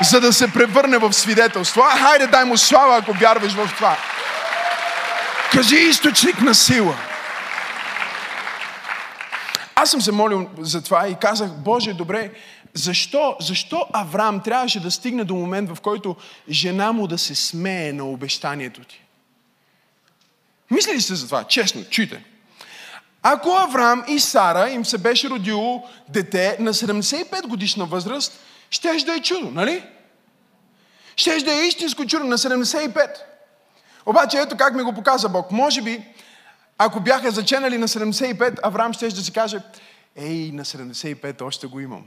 за 0.02 0.22
да 0.22 0.34
се 0.34 0.54
превърне 0.54 0.98
в 0.98 1.14
свидетелство. 1.14 1.82
А, 1.82 1.98
хайде, 1.98 2.28
дай 2.28 2.46
му 2.46 2.58
слава, 2.58 2.98
ако 2.98 3.14
вярваш 3.14 3.54
в 3.54 3.70
това. 3.76 3.98
Кажи 5.52 5.76
източник 5.76 6.42
на 6.42 6.56
сила. 6.56 6.96
Аз 9.76 9.92
съм 9.92 10.02
се 10.02 10.12
молил 10.12 10.50
за 10.60 10.82
това 10.82 11.08
и 11.08 11.16
казах, 11.16 11.50
Боже, 11.52 11.94
добре, 11.94 12.32
защо, 12.74 13.36
защо 13.40 13.86
Авраам 13.94 14.42
трябваше 14.42 14.80
да 14.80 14.92
стигне 14.92 15.24
до 15.24 15.36
момент, 15.36 15.70
в 15.70 15.82
който 15.82 16.16
жена 16.50 16.92
му 16.92 17.08
да 17.08 17.18
се 17.18 17.36
смее 17.36 17.94
на 17.94 18.04
обещанието 18.04 18.82
ти? 18.82 19.02
Мисли 20.72 20.94
ли 20.94 21.02
сте 21.02 21.16
за 21.16 21.26
това? 21.26 21.44
Честно, 21.44 21.84
чуйте. 21.90 22.24
Ако 23.24 23.50
Авраам 23.50 24.04
и 24.08 24.20
Сара 24.20 24.70
им 24.70 24.86
се 24.86 24.98
беше 24.98 25.30
родило 25.30 25.84
дете 26.10 26.58
на 26.60 26.74
75 26.74 27.48
годишна 27.48 27.86
възраст, 27.86 28.40
щеше 28.70 29.06
да 29.06 29.14
е 29.16 29.22
чудо, 29.22 29.52
нали? 29.52 29.84
Щеше 31.16 31.46
да 31.46 31.54
е 31.54 31.68
истинско 31.68 32.06
чудо 32.06 32.24
на 32.24 32.38
75. 32.38 33.10
Обаче 34.06 34.38
ето 34.38 34.58
как 34.58 34.76
ми 34.76 34.84
го 34.84 34.94
показа 34.94 35.30
Бог. 35.30 35.52
Може 35.52 35.82
би, 35.82 36.04
ако 36.78 37.00
бяха 37.00 37.32
заченали 37.32 37.78
на 37.78 37.88
75, 37.88 38.60
Авраам 38.64 38.94
ще 38.94 39.08
да 39.08 39.22
си 39.22 39.34
каже, 39.34 39.60
ей, 40.16 40.52
на 40.52 40.66
75 40.66 41.42
още 41.42 41.68
го 41.68 41.80
имам. 41.80 42.04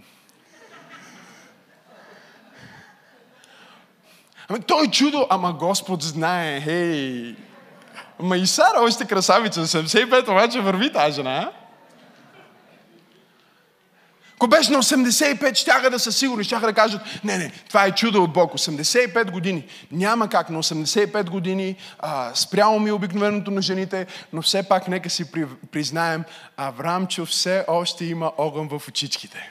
Ами 4.48 4.60
той 4.60 4.84
е 4.86 4.90
чудо, 4.90 5.26
ама 5.30 5.52
Господ 5.52 6.02
знае, 6.02 6.60
хей, 6.60 7.36
Ма 8.20 8.36
и 8.36 8.46
Сара 8.46 8.80
още 8.80 9.04
красавица, 9.04 9.66
75 9.66 10.28
обаче 10.28 10.60
върви 10.60 10.92
тази 10.92 11.14
жена. 11.14 11.50
Ако 14.42 14.48
беше 14.48 14.72
на 14.72 14.78
85, 14.78 15.54
щяха 15.54 15.90
да 15.90 15.98
са 15.98 16.12
сигурни, 16.12 16.44
щяха 16.44 16.66
да 16.66 16.72
кажат, 16.72 17.00
не, 17.24 17.38
не, 17.38 17.52
това 17.68 17.84
е 17.84 17.94
чудо 17.94 18.22
от 18.22 18.32
Бог. 18.32 18.52
85 18.52 19.30
години. 19.30 19.66
Няма 19.92 20.28
как, 20.28 20.50
на 20.50 20.62
85 20.62 21.30
години 21.30 21.76
а, 21.98 22.34
спрямо 22.34 22.80
ми 22.80 22.92
обикновеното 22.92 23.50
на 23.50 23.62
жените, 23.62 24.06
но 24.32 24.42
все 24.42 24.62
пак 24.62 24.88
нека 24.88 25.10
си 25.10 25.32
при, 25.32 25.46
признаем, 25.72 26.24
Аврамчо 26.56 27.26
все 27.26 27.64
още 27.68 28.04
има 28.04 28.32
огън 28.38 28.68
в 28.68 28.88
очичките. 28.88 29.50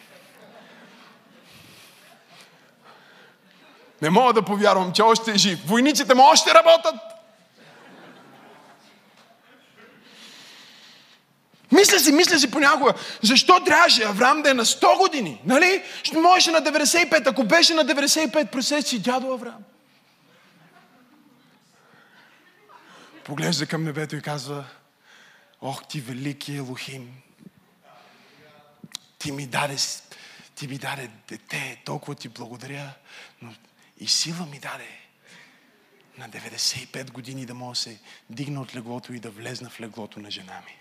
Не 4.01 4.09
мога 4.09 4.33
да 4.33 4.41
повярвам, 4.41 4.91
че 4.91 5.01
още 5.01 5.31
е 5.31 5.37
жив. 5.37 5.59
Войниците 5.65 6.13
му 6.13 6.23
още 6.23 6.53
работят. 6.53 6.95
Мисля 11.81 11.99
си, 11.99 12.11
мисля 12.11 12.39
си 12.39 12.51
понякога, 12.51 12.93
защо 13.21 13.63
трябваше 13.63 14.03
Авраам 14.03 14.41
да 14.41 14.49
е 14.49 14.53
на 14.53 14.65
100 14.65 14.97
години? 14.97 15.41
Нали? 15.45 15.83
Ще 16.03 16.17
можеше 16.17 16.51
на 16.51 16.61
95. 16.61 17.27
Ако 17.27 17.43
беше 17.43 17.73
на 17.73 17.85
95, 17.85 18.51
пресет 18.51 18.87
си 18.87 18.99
дядо 18.99 19.33
Авраам. 19.33 19.63
Поглежда 23.23 23.65
към 23.65 23.83
небето 23.83 24.15
и 24.15 24.21
казва, 24.21 24.65
Ох 25.61 25.87
ти 25.87 26.01
велики 26.01 26.55
Елохим, 26.55 27.09
ти 29.17 29.31
ми 29.31 29.47
даде, 29.47 29.77
ти 30.55 30.67
ми 30.67 30.77
даде 30.77 31.09
дете, 31.27 31.81
толкова 31.85 32.15
ти 32.15 32.29
благодаря, 32.29 32.93
но 33.41 33.53
и 33.99 34.07
сила 34.07 34.45
ми 34.51 34.59
даде 34.59 34.87
на 36.17 36.29
95 36.29 37.11
години 37.11 37.45
да 37.45 37.53
мога 37.53 37.75
се 37.75 37.99
дигна 38.29 38.61
от 38.61 38.75
леглото 38.75 39.13
и 39.13 39.19
да 39.19 39.29
влезна 39.29 39.69
в 39.69 39.79
леглото 39.79 40.19
на 40.19 40.31
жена 40.31 40.61
ми. 40.65 40.80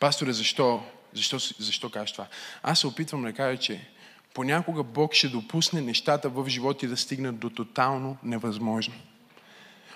Пасторе, 0.00 0.32
защо? 0.32 0.82
Защо, 1.14 1.38
защо 1.58 1.90
кажеш 1.90 2.12
това? 2.12 2.26
Аз 2.62 2.80
се 2.80 2.86
опитвам 2.86 3.22
да 3.22 3.32
кажа, 3.32 3.60
че 3.60 3.88
понякога 4.34 4.82
Бог 4.82 5.14
ще 5.14 5.28
допусне 5.28 5.80
нещата 5.80 6.28
в 6.28 6.48
живота 6.48 6.78
ти 6.78 6.86
да 6.86 6.96
стигнат 6.96 7.38
до 7.38 7.50
тотално 7.50 8.16
невъзможно. 8.22 8.94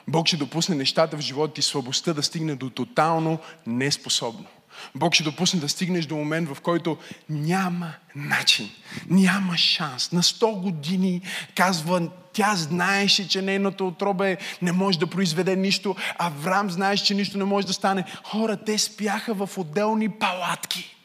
Бог 0.09 0.26
ще 0.26 0.37
допусне 0.37 0.75
нещата 0.75 1.16
в 1.16 1.21
живота 1.21 1.54
ти, 1.54 1.62
слабостта 1.62 2.12
да 2.12 2.23
стигне 2.23 2.54
до 2.54 2.71
тотално 2.71 3.38
неспособно. 3.66 4.47
Бог 4.94 5.14
ще 5.14 5.25
допусне 5.25 5.61
да 5.61 5.68
стигнеш 5.68 6.06
до 6.06 6.16
момент, 6.16 6.49
в 6.49 6.61
който 6.61 6.99
няма 7.28 7.92
начин, 8.16 8.71
няма 9.09 9.56
шанс. 9.56 10.12
На 10.12 10.23
100 10.23 10.61
години 10.61 11.23
казва, 11.54 12.09
тя 12.32 12.54
знаеше, 12.56 13.28
че 13.28 13.42
нейното 13.42 13.87
отробе 13.87 14.37
не 14.62 14.73
може 14.73 14.99
да 14.99 15.06
произведе 15.06 15.56
нищо. 15.56 15.97
Авраам 16.18 16.71
знаеше, 16.71 17.04
че 17.04 17.14
нищо 17.14 17.38
не 17.38 17.44
може 17.44 17.66
да 17.66 17.73
стане. 17.73 18.04
Хора, 18.25 18.56
те 18.56 18.78
спяха 18.78 19.35
в 19.35 19.59
отделни 19.59 20.09
палатки. 20.09 20.97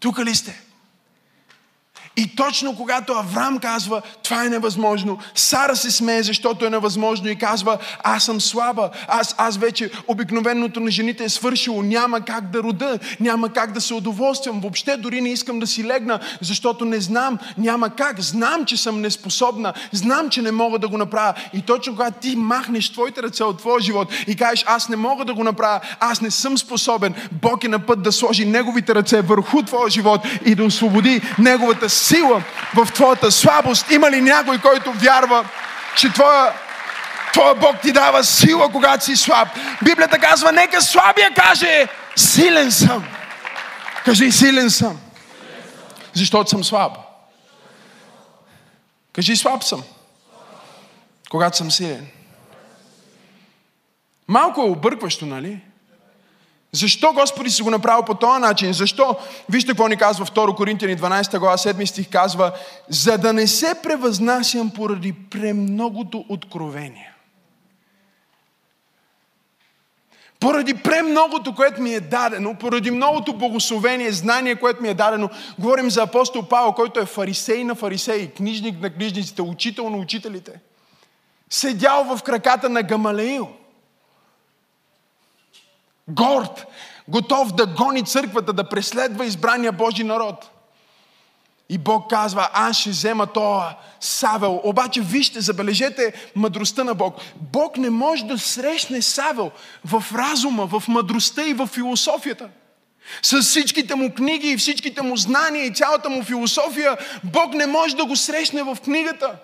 Тук 0.00 0.18
ли 0.18 0.34
сте? 0.34 0.62
И 2.18 2.26
точно 2.36 2.76
когато 2.76 3.12
Авраам 3.12 3.58
казва, 3.58 4.02
това 4.22 4.44
е 4.44 4.48
невъзможно, 4.48 5.18
Сара 5.34 5.76
се 5.76 5.90
смее, 5.90 6.22
защото 6.22 6.66
е 6.66 6.70
невъзможно 6.70 7.28
и 7.28 7.36
казва, 7.36 7.78
аз 8.04 8.24
съм 8.24 8.40
слаба, 8.40 8.90
аз, 9.08 9.34
аз 9.38 9.56
вече 9.56 9.90
обикновеното 10.08 10.80
на 10.80 10.90
жените 10.90 11.24
е 11.24 11.28
свършило, 11.28 11.82
няма 11.82 12.20
как 12.20 12.50
да 12.50 12.62
рода, 12.62 12.98
няма 13.20 13.52
как 13.52 13.72
да 13.72 13.80
се 13.80 13.94
удоволствам, 13.94 14.60
въобще 14.60 14.96
дори 14.96 15.20
не 15.20 15.28
искам 15.28 15.58
да 15.58 15.66
си 15.66 15.84
легна, 15.84 16.20
защото 16.40 16.84
не 16.84 17.00
знам, 17.00 17.38
няма 17.58 17.90
как, 17.90 18.20
знам, 18.20 18.64
че 18.64 18.76
съм 18.76 19.00
неспособна, 19.00 19.72
знам, 19.92 20.30
че 20.30 20.42
не 20.42 20.52
мога 20.52 20.78
да 20.78 20.88
го 20.88 20.98
направя. 20.98 21.34
И 21.54 21.62
точно 21.62 21.92
когато 21.92 22.20
ти 22.20 22.36
махнеш 22.36 22.92
твоите 22.92 23.22
ръце 23.22 23.44
от 23.44 23.58
твоя 23.58 23.80
живот 23.80 24.08
и 24.26 24.36
кажеш, 24.36 24.64
аз 24.68 24.88
не 24.88 24.96
мога 24.96 25.24
да 25.24 25.34
го 25.34 25.44
направя, 25.44 25.80
аз 26.00 26.20
не 26.20 26.30
съм 26.30 26.58
способен, 26.58 27.14
Бог 27.32 27.64
е 27.64 27.68
на 27.68 27.78
път 27.78 28.02
да 28.02 28.12
сложи 28.12 28.44
неговите 28.44 28.94
ръце 28.94 29.20
върху 29.22 29.62
твоя 29.62 29.90
живот 29.90 30.20
и 30.44 30.54
да 30.54 30.64
освободи 30.64 31.20
неговата 31.38 31.88
сила 32.08 32.42
в 32.74 32.92
твоята 32.92 33.32
слабост. 33.32 33.90
Има 33.90 34.10
ли 34.10 34.20
някой, 34.20 34.58
който 34.58 34.92
вярва, 34.92 35.48
че 35.96 36.12
твоя, 36.12 36.52
твоя 37.32 37.54
Бог 37.54 37.80
ти 37.82 37.92
дава 37.92 38.24
сила, 38.24 38.72
когато 38.72 39.04
си 39.04 39.16
слаб? 39.16 39.48
Библията 39.82 40.18
казва, 40.18 40.52
нека 40.52 40.82
слабия 40.82 41.34
каже, 41.34 41.88
силен 42.16 42.72
съм. 42.72 43.04
Кажи, 44.04 44.32
силен 44.32 44.70
съм. 44.70 45.00
Защото 46.14 46.50
съм 46.50 46.64
слаб. 46.64 46.96
Кажи, 49.12 49.36
слаб 49.36 49.64
съм. 49.64 49.82
Когато 51.30 51.56
съм 51.56 51.70
силен. 51.70 52.06
Малко 54.28 54.60
е 54.60 54.64
объркващо, 54.64 55.26
нали? 55.26 55.60
Защо 56.72 57.12
Господи 57.12 57.50
си 57.50 57.62
го 57.62 57.70
направил 57.70 58.04
по 58.04 58.14
този 58.14 58.40
начин? 58.40 58.72
Защо? 58.72 59.16
Вижте 59.48 59.70
какво 59.70 59.88
ни 59.88 59.96
казва 59.96 60.26
2 60.26 60.56
Коринтияни 60.56 60.96
12 60.96 61.38
глава 61.38 61.56
7 61.56 61.84
стих 61.84 62.10
казва, 62.10 62.52
за 62.88 63.18
да 63.18 63.32
не 63.32 63.46
се 63.46 63.74
превъзнасям 63.82 64.70
поради 64.70 65.12
премногото 65.30 66.24
откровение. 66.28 67.12
Поради 70.40 70.74
премногото, 70.74 71.54
което 71.54 71.80
ми 71.80 71.94
е 71.94 72.00
дадено, 72.00 72.54
поради 72.54 72.90
многото 72.90 73.32
богословение, 73.32 74.12
знание, 74.12 74.56
което 74.56 74.82
ми 74.82 74.88
е 74.88 74.94
дадено, 74.94 75.30
говорим 75.58 75.90
за 75.90 76.02
апостол 76.02 76.42
Павел, 76.42 76.72
който 76.72 77.00
е 77.00 77.06
фарисей 77.06 77.64
на 77.64 77.74
фарисеи, 77.74 78.30
книжник 78.30 78.80
на 78.80 78.90
книжниците, 78.90 79.42
учител 79.42 79.90
на 79.90 79.96
учителите. 79.96 80.52
Седял 81.50 82.04
в 82.04 82.22
краката 82.22 82.68
на 82.68 82.82
Гамалеил– 82.82 83.48
горд, 86.08 86.66
готов 87.08 87.54
да 87.54 87.66
гони 87.66 88.04
църквата, 88.04 88.52
да 88.52 88.68
преследва 88.68 89.24
избрания 89.24 89.72
Божий 89.72 90.04
народ. 90.04 90.50
И 91.70 91.78
Бог 91.78 92.10
казва, 92.10 92.48
аз 92.52 92.76
ще 92.76 92.90
взема 92.90 93.26
това 93.26 93.76
Савел. 94.00 94.60
Обаче 94.64 95.00
вижте, 95.00 95.40
забележете 95.40 96.12
мъдростта 96.36 96.84
на 96.84 96.94
Бог. 96.94 97.14
Бог 97.52 97.76
не 97.76 97.90
може 97.90 98.24
да 98.24 98.38
срещне 98.38 99.02
Савел 99.02 99.50
в 99.84 100.04
разума, 100.14 100.66
в 100.66 100.82
мъдростта 100.88 101.46
и 101.46 101.54
в 101.54 101.66
философията. 101.66 102.48
С 103.22 103.42
всичките 103.42 103.94
му 103.94 104.14
книги 104.14 104.48
и 104.48 104.56
всичките 104.56 105.02
му 105.02 105.16
знания 105.16 105.64
и 105.64 105.74
цялата 105.74 106.10
му 106.10 106.24
философия, 106.24 106.96
Бог 107.24 107.54
не 107.54 107.66
може 107.66 107.96
да 107.96 108.04
го 108.04 108.16
срещне 108.16 108.62
в 108.62 108.76
книгата. 108.84 109.36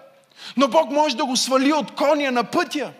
Но 0.56 0.68
Бог 0.68 0.90
може 0.90 1.16
да 1.16 1.24
го 1.24 1.36
свали 1.36 1.72
от 1.72 1.90
коня 1.90 2.30
на 2.30 2.44
пътя. 2.44 2.92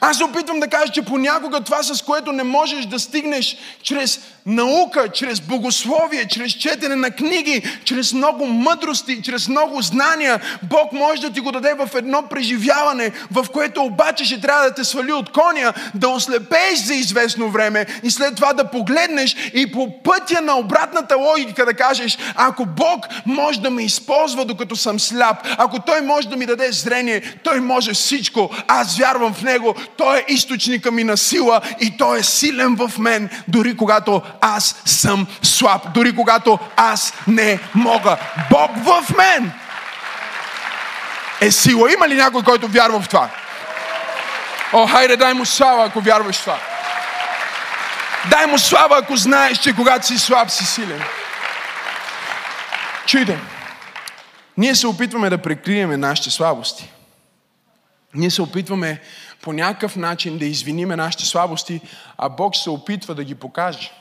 Аз 0.00 0.16
се 0.16 0.24
опитвам 0.24 0.60
да 0.60 0.68
кажа, 0.68 0.92
че 0.92 1.02
понякога 1.02 1.60
това, 1.60 1.82
с 1.82 2.02
което 2.02 2.32
не 2.32 2.42
можеш 2.42 2.86
да 2.86 2.98
стигнеш 2.98 3.56
чрез 3.82 4.20
наука, 4.46 5.08
чрез 5.08 5.40
богословие, 5.40 6.28
чрез 6.28 6.52
четене 6.52 6.96
на 6.96 7.10
книги, 7.10 7.62
чрез 7.84 8.12
много 8.12 8.46
мъдрости, 8.46 9.22
чрез 9.22 9.48
много 9.48 9.82
знания, 9.82 10.40
Бог 10.62 10.92
може 10.92 11.20
да 11.20 11.30
ти 11.30 11.40
го 11.40 11.52
даде 11.52 11.74
в 11.74 11.88
едно 11.94 12.22
преживяване, 12.22 13.12
в 13.30 13.46
което 13.52 13.82
обаче 13.82 14.24
ще 14.24 14.40
трябва 14.40 14.64
да 14.64 14.74
те 14.74 14.84
свали 14.84 15.12
от 15.12 15.32
коня, 15.32 15.72
да 15.94 16.08
ослепееш 16.08 16.78
за 16.78 16.94
известно 16.94 17.50
време 17.50 17.86
и 18.02 18.10
след 18.10 18.36
това 18.36 18.52
да 18.52 18.70
погледнеш 18.70 19.36
и 19.54 19.72
по 19.72 20.02
пътя 20.02 20.40
на 20.40 20.58
обратната 20.58 21.16
логика 21.16 21.64
да 21.64 21.74
кажеш, 21.74 22.18
ако 22.34 22.66
Бог 22.66 23.06
може 23.26 23.60
да 23.60 23.70
ме 23.70 23.82
използва 23.82 24.44
докато 24.44 24.76
съм 24.76 25.00
сляп, 25.00 25.46
ако 25.58 25.78
Той 25.80 26.00
може 26.00 26.28
да 26.28 26.36
ми 26.36 26.46
даде 26.46 26.72
зрение, 26.72 27.22
Той 27.42 27.60
може 27.60 27.92
всичко, 27.92 28.50
аз 28.68 28.98
вярвам 28.98 29.34
в 29.34 29.42
Него, 29.42 29.74
Той 29.96 30.18
е 30.18 30.24
източника 30.28 30.90
ми 30.90 31.04
на 31.04 31.16
сила 31.16 31.60
и 31.80 31.96
Той 31.96 32.18
е 32.18 32.22
силен 32.22 32.76
в 32.76 32.98
мен, 32.98 33.30
дори 33.48 33.76
когато 33.76 34.22
аз 34.40 34.82
съм 34.84 35.26
слаб, 35.42 35.82
дори 35.94 36.16
когато 36.16 36.58
аз 36.76 37.12
не 37.26 37.60
мога. 37.74 38.16
Бог 38.50 38.70
в 38.76 39.16
мен 39.16 39.52
е 41.40 41.50
сила. 41.50 41.92
Има 41.92 42.08
ли 42.08 42.14
някой, 42.14 42.42
който 42.42 42.68
вярва 42.68 43.00
в 43.00 43.08
това? 43.08 43.28
О, 44.72 44.86
хайде, 44.86 45.16
дай 45.16 45.34
му 45.34 45.44
слава, 45.44 45.84
ако 45.84 46.00
вярваш 46.00 46.36
в 46.36 46.40
това. 46.40 46.58
Дай 48.30 48.46
му 48.46 48.58
слава, 48.58 48.98
ако 48.98 49.16
знаеш, 49.16 49.58
че 49.58 49.76
когато 49.76 50.06
си 50.06 50.18
слаб, 50.18 50.50
си 50.50 50.66
силен. 50.66 51.02
Чуйте, 53.06 53.38
ние 54.56 54.74
се 54.74 54.86
опитваме 54.86 55.30
да 55.30 55.38
прикриеме 55.38 55.96
нашите 55.96 56.30
слабости. 56.30 56.92
Ние 58.14 58.30
се 58.30 58.42
опитваме 58.42 59.00
по 59.42 59.52
някакъв 59.52 59.96
начин 59.96 60.38
да 60.38 60.44
извиниме 60.44 60.96
нашите 60.96 61.24
слабости, 61.24 61.80
а 62.18 62.28
Бог 62.28 62.56
се 62.56 62.70
опитва 62.70 63.14
да 63.14 63.24
ги 63.24 63.34
покаже. 63.34 63.92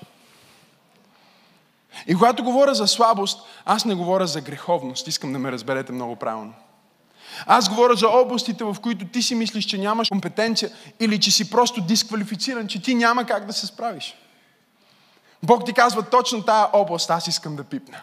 И 2.08 2.16
когато 2.16 2.44
говоря 2.44 2.74
за 2.74 2.88
слабост, 2.88 3.40
аз 3.66 3.86
не 3.86 3.96
говоря 3.96 4.28
за 4.28 4.42
греховност. 4.42 5.08
Искам 5.08 5.34
да 5.34 5.40
ме 5.40 5.52
разберете 5.52 5.92
много 5.92 6.16
правилно. 6.16 6.54
Аз 7.46 7.70
говоря 7.70 7.96
за 7.96 8.08
областите, 8.08 8.64
в 8.64 8.76
които 8.82 9.06
ти 9.06 9.22
си 9.22 9.36
мислиш, 9.36 9.66
че 9.66 9.78
нямаш 9.78 10.10
компетенция 10.10 10.72
или 11.00 11.20
че 11.20 11.32
си 11.32 11.50
просто 11.50 11.82
дисквалифициран, 11.82 12.68
че 12.68 12.82
ти 12.82 12.96
няма 12.96 13.26
как 13.26 13.46
да 13.46 13.54
се 13.54 13.68
справиш. 13.68 14.16
Бог 15.44 15.66
ти 15.66 15.74
казва 15.74 16.02
точно 16.02 16.44
тая 16.44 16.68
област, 16.74 17.10
аз 17.10 17.28
искам 17.28 17.56
да 17.56 17.64
пипна. 17.64 18.02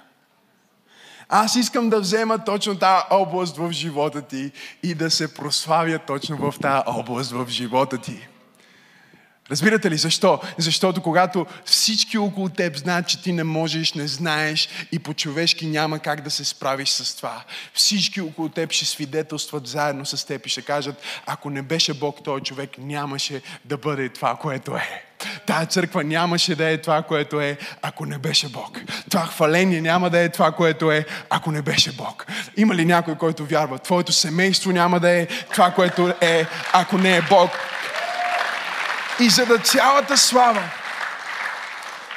Аз 1.29 1.57
искам 1.57 1.91
да 1.91 2.01
взема 2.01 2.45
точно 2.45 2.79
тази 2.79 3.03
област 3.11 3.57
в 3.57 3.73
живота 3.73 4.23
ти 4.23 4.53
и 4.83 4.95
да 4.95 5.11
се 5.11 5.35
прославя 5.35 5.99
точно 5.99 6.37
в 6.37 6.55
тази 6.61 6.83
област 6.87 7.31
в 7.31 7.47
живота 7.49 7.99
ти. 7.99 8.29
Разбирате 9.51 9.91
ли 9.91 9.97
защо? 9.97 10.41
Защото 10.59 11.03
когато 11.03 11.47
всички 11.65 12.19
около 12.19 12.49
теб 12.49 12.77
знаят, 12.77 13.09
че 13.09 13.23
ти 13.23 13.33
не 13.33 13.45
можеш, 13.45 13.95
не 13.95 14.07
знаеш 14.07 14.69
и 14.93 14.99
по-човешки 14.99 15.67
няма 15.67 15.99
как 15.99 16.21
да 16.21 16.31
се 16.31 16.45
справиш 16.45 16.89
с 16.89 17.17
това, 17.17 17.43
всички 17.75 18.21
около 18.21 18.49
теб 18.49 18.73
ще 18.73 18.85
свидетелстват 18.85 19.67
заедно 19.67 20.07
с 20.07 20.27
теб 20.27 20.47
и 20.47 20.49
ще 20.49 20.63
кажат, 20.63 21.03
ако 21.27 21.51
не 21.51 21.63
беше 21.63 21.95
Бог, 21.95 22.25
този 22.25 22.45
човек 22.45 22.71
нямаше 22.79 23.43
да 23.65 23.77
бъде 23.77 24.09
това, 24.09 24.37
което 24.37 24.77
е. 24.77 25.03
Тая 25.47 25.67
църква 25.67 26.05
нямаше 26.05 26.55
да 26.55 26.71
е 26.71 26.79
това, 26.79 27.03
което 27.03 27.41
е, 27.41 27.59
ако 27.83 28.07
не 28.07 28.19
беше 28.19 28.49
Бог. 28.49 28.81
Това 29.11 29.27
хваление 29.27 29.81
няма 29.81 30.11
да 30.11 30.19
е 30.19 30.29
това, 30.29 30.53
което 30.53 30.93
е, 30.93 31.05
ако 31.31 31.53
не 31.53 31.63
беше 31.63 31.93
Бог. 31.93 32.27
Има 32.57 32.75
ли 32.75 32.85
някой, 32.85 33.15
който 33.15 33.47
вярва? 33.47 33.79
Твоето 33.79 34.13
семейство 34.13 34.73
няма 34.73 35.01
да 35.01 35.11
е 35.11 35.27
това, 35.27 35.71
което 35.71 36.13
е, 36.21 36.47
ако 36.73 36.99
не 36.99 37.17
е 37.17 37.23
Бог. 37.23 37.51
И 39.21 39.31
за 39.31 39.47
да 39.47 39.59
цялата 39.59 40.17
слава, 40.17 40.71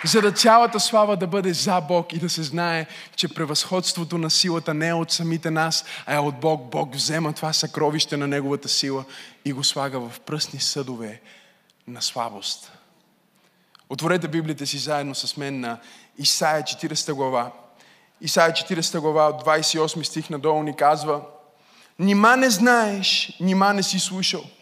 за 0.05 0.21
да 0.21 0.31
цялата 0.31 0.79
слава 0.79 1.17
да 1.17 1.27
бъде 1.27 1.53
за 1.53 1.81
Бог 1.81 2.13
и 2.13 2.19
да 2.19 2.29
се 2.29 2.43
знае, 2.43 2.85
че 3.15 3.33
превъзходството 3.33 4.17
на 4.17 4.29
силата 4.29 4.73
не 4.73 4.87
е 4.87 4.93
от 4.93 5.11
самите 5.11 5.51
нас, 5.51 5.85
а 6.05 6.15
е 6.15 6.19
от 6.19 6.39
Бог. 6.39 6.71
Бог 6.71 6.95
взема 6.95 7.33
това 7.33 7.53
съкровище 7.53 8.17
на 8.17 8.27
Неговата 8.27 8.69
сила 8.69 9.05
и 9.45 9.53
го 9.53 9.63
слага 9.63 9.99
в 9.99 10.19
пръстни 10.19 10.59
съдове 10.59 11.21
на 11.87 12.01
слабост. 12.01 12.71
Отворете 13.89 14.27
Библията 14.27 14.67
си 14.67 14.77
заедно 14.77 15.15
с 15.15 15.37
мен 15.37 15.59
на 15.59 15.77
Исаия 16.17 16.63
40 16.63 17.13
глава. 17.13 17.51
Исаия 18.21 18.51
40 18.51 18.99
глава 18.99 19.27
от 19.27 19.45
28 19.45 20.03
стих 20.03 20.29
надолу 20.29 20.63
ни 20.63 20.75
казва 20.75 21.21
Нима 21.99 22.35
не 22.35 22.49
знаеш, 22.49 23.37
нима 23.39 23.73
не 23.73 23.83
си 23.83 23.99
слушал– 23.99 24.43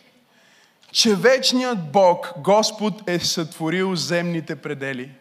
че 0.97 1.15
вечният 1.15 1.91
Бог, 1.91 2.33
Господ, 2.37 3.09
е 3.09 3.19
сътворил 3.19 3.95
земните 3.95 4.55
предели. 4.55 5.11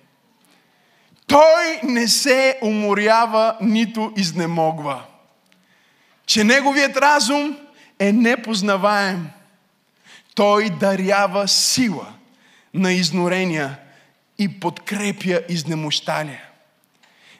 Той 1.26 1.80
не 1.82 2.08
се 2.08 2.58
уморява, 2.62 3.56
нито 3.60 4.12
изнемогва. 4.16 5.02
Че 6.26 6.44
неговият 6.44 6.96
разум 6.96 7.56
е 7.98 8.12
непознаваем. 8.12 9.30
Той 10.34 10.70
дарява 10.70 11.48
сила 11.48 12.06
на 12.74 12.92
изнорения 12.92 13.78
и 14.38 14.60
подкрепя 14.60 15.40
изнемощалия. 15.48 16.42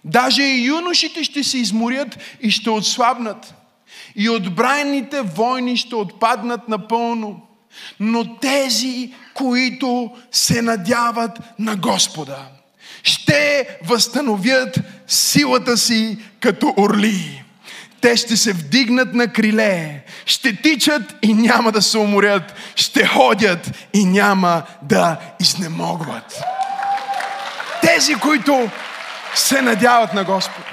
Даже 0.04 0.42
и 0.42 0.66
юношите 0.66 1.24
ще 1.24 1.44
се 1.44 1.58
изморят 1.58 2.18
и 2.40 2.50
ще 2.50 2.70
отслабнат. 2.70 3.54
И 4.16 4.30
отбрайните 4.30 5.22
войни 5.22 5.76
ще 5.76 5.94
отпаднат 5.94 6.68
напълно 6.68 7.45
но 8.00 8.36
тези, 8.36 9.14
които 9.34 10.10
се 10.32 10.62
надяват 10.62 11.38
на 11.58 11.76
Господа, 11.76 12.38
ще 13.02 13.68
възстановят 13.84 14.78
силата 15.06 15.76
си 15.76 16.18
като 16.40 16.74
орли. 16.78 17.42
Те 18.00 18.16
ще 18.16 18.36
се 18.36 18.52
вдигнат 18.52 19.14
на 19.14 19.32
криле, 19.32 20.04
ще 20.26 20.56
тичат 20.56 21.14
и 21.22 21.34
няма 21.34 21.72
да 21.72 21.82
се 21.82 21.98
уморят, 21.98 22.54
ще 22.76 23.06
ходят 23.06 23.88
и 23.92 24.04
няма 24.04 24.62
да 24.82 25.16
изнемогват. 25.40 26.42
Тези, 27.82 28.14
които 28.14 28.70
се 29.34 29.62
надяват 29.62 30.14
на 30.14 30.24
Господа. 30.24 30.66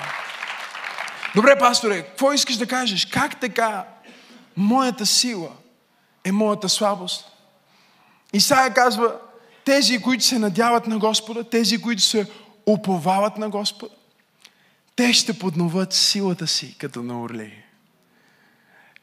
Добре, 1.36 1.56
пасторе, 1.60 2.02
какво 2.02 2.34
искаш 2.34 2.56
да 2.56 2.68
кажеш? 2.68 3.06
Как 3.06 3.40
така 3.40 3.84
моята 4.58 5.06
сила– 5.06 5.50
е 6.24 6.32
моята 6.32 6.70
слабост. 6.70 7.26
Исаия 8.34 8.74
казва, 8.74 9.20
тези, 9.66 10.02
които 10.02 10.24
се 10.24 10.40
надяват 10.40 10.88
на 10.88 10.98
Господа, 10.98 11.44
тези, 11.44 11.82
които 11.82 12.02
се 12.02 12.32
уповават 12.66 13.38
на 13.38 13.50
Господа, 13.50 13.96
те 14.96 15.14
ще 15.14 15.40
подноват 15.40 15.94
силата 15.94 16.48
си 16.48 16.78
като 16.78 17.04
на 17.04 17.22
орли. 17.22 17.64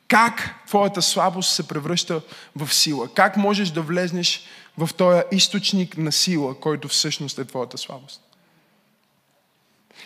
Как 0.08 0.54
твоята 0.66 1.02
слабост 1.02 1.50
се 1.50 1.68
превръща 1.68 2.22
в 2.56 2.74
сила? 2.74 3.08
Как 3.14 3.36
можеш 3.36 3.70
да 3.70 3.82
влезнеш 3.82 4.46
в 4.78 4.94
този 4.94 5.22
източник 5.32 5.96
на 5.96 6.12
сила, 6.12 6.60
който 6.60 6.88
всъщност 6.88 7.38
е 7.38 7.44
твоята 7.44 7.78
слабост? 7.78 8.22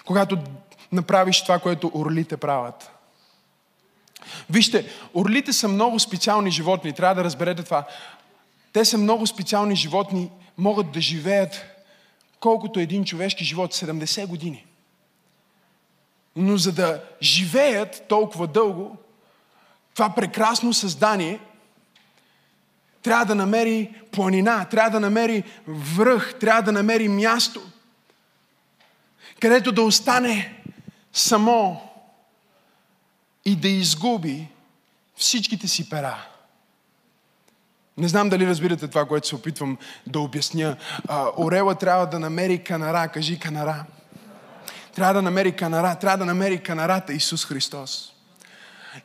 Когато 0.04 0.38
направиш 0.92 1.42
това, 1.42 1.58
което 1.58 1.90
орлите 1.94 2.36
правят– 2.36 2.90
Вижте, 4.50 4.86
орлите 5.14 5.52
са 5.52 5.68
много 5.68 6.00
специални 6.00 6.50
животни, 6.50 6.92
трябва 6.92 7.14
да 7.14 7.24
разберете 7.24 7.62
това. 7.62 7.86
Те 8.72 8.84
са 8.84 8.98
много 8.98 9.26
специални 9.26 9.76
животни, 9.76 10.30
могат 10.58 10.92
да 10.92 11.00
живеят 11.00 11.64
колкото 12.40 12.80
един 12.80 13.04
човешки 13.04 13.44
живот, 13.44 13.74
70 13.74 14.26
години. 14.26 14.66
Но 16.36 16.56
за 16.56 16.72
да 16.72 17.02
живеят 17.22 18.04
толкова 18.08 18.46
дълго, 18.46 18.96
това 19.94 20.14
прекрасно 20.14 20.72
създание 20.72 21.40
трябва 23.02 23.24
да 23.24 23.34
намери 23.34 23.94
планина, 24.12 24.64
трябва 24.64 24.90
да 24.90 25.00
намери 25.00 25.42
връх, 25.66 26.34
трябва 26.38 26.62
да 26.62 26.72
намери 26.72 27.08
място, 27.08 27.62
където 29.40 29.72
да 29.72 29.82
остане 29.82 30.62
само 31.12 31.80
и 33.44 33.56
да 33.56 33.68
изгуби 33.68 34.48
всичките 35.16 35.68
си 35.68 35.88
пера. 35.88 36.26
Не 37.96 38.08
знам 38.08 38.28
дали 38.28 38.46
разбирате 38.46 38.88
това, 38.88 39.04
което 39.04 39.28
се 39.28 39.34
опитвам 39.34 39.78
да 40.06 40.20
обясня. 40.20 40.76
А, 41.08 41.28
орела 41.36 41.74
трябва 41.74 42.06
да 42.06 42.18
намери 42.18 42.64
канара. 42.64 43.08
Кажи 43.08 43.38
канара. 43.38 43.84
Трябва 44.94 45.14
да 45.14 45.22
намери 45.22 45.52
канара. 45.52 45.98
Трябва 45.98 46.18
да 46.18 46.24
намери 46.24 46.62
канарата 46.62 47.12
Исус 47.12 47.46
Христос. 47.46 48.12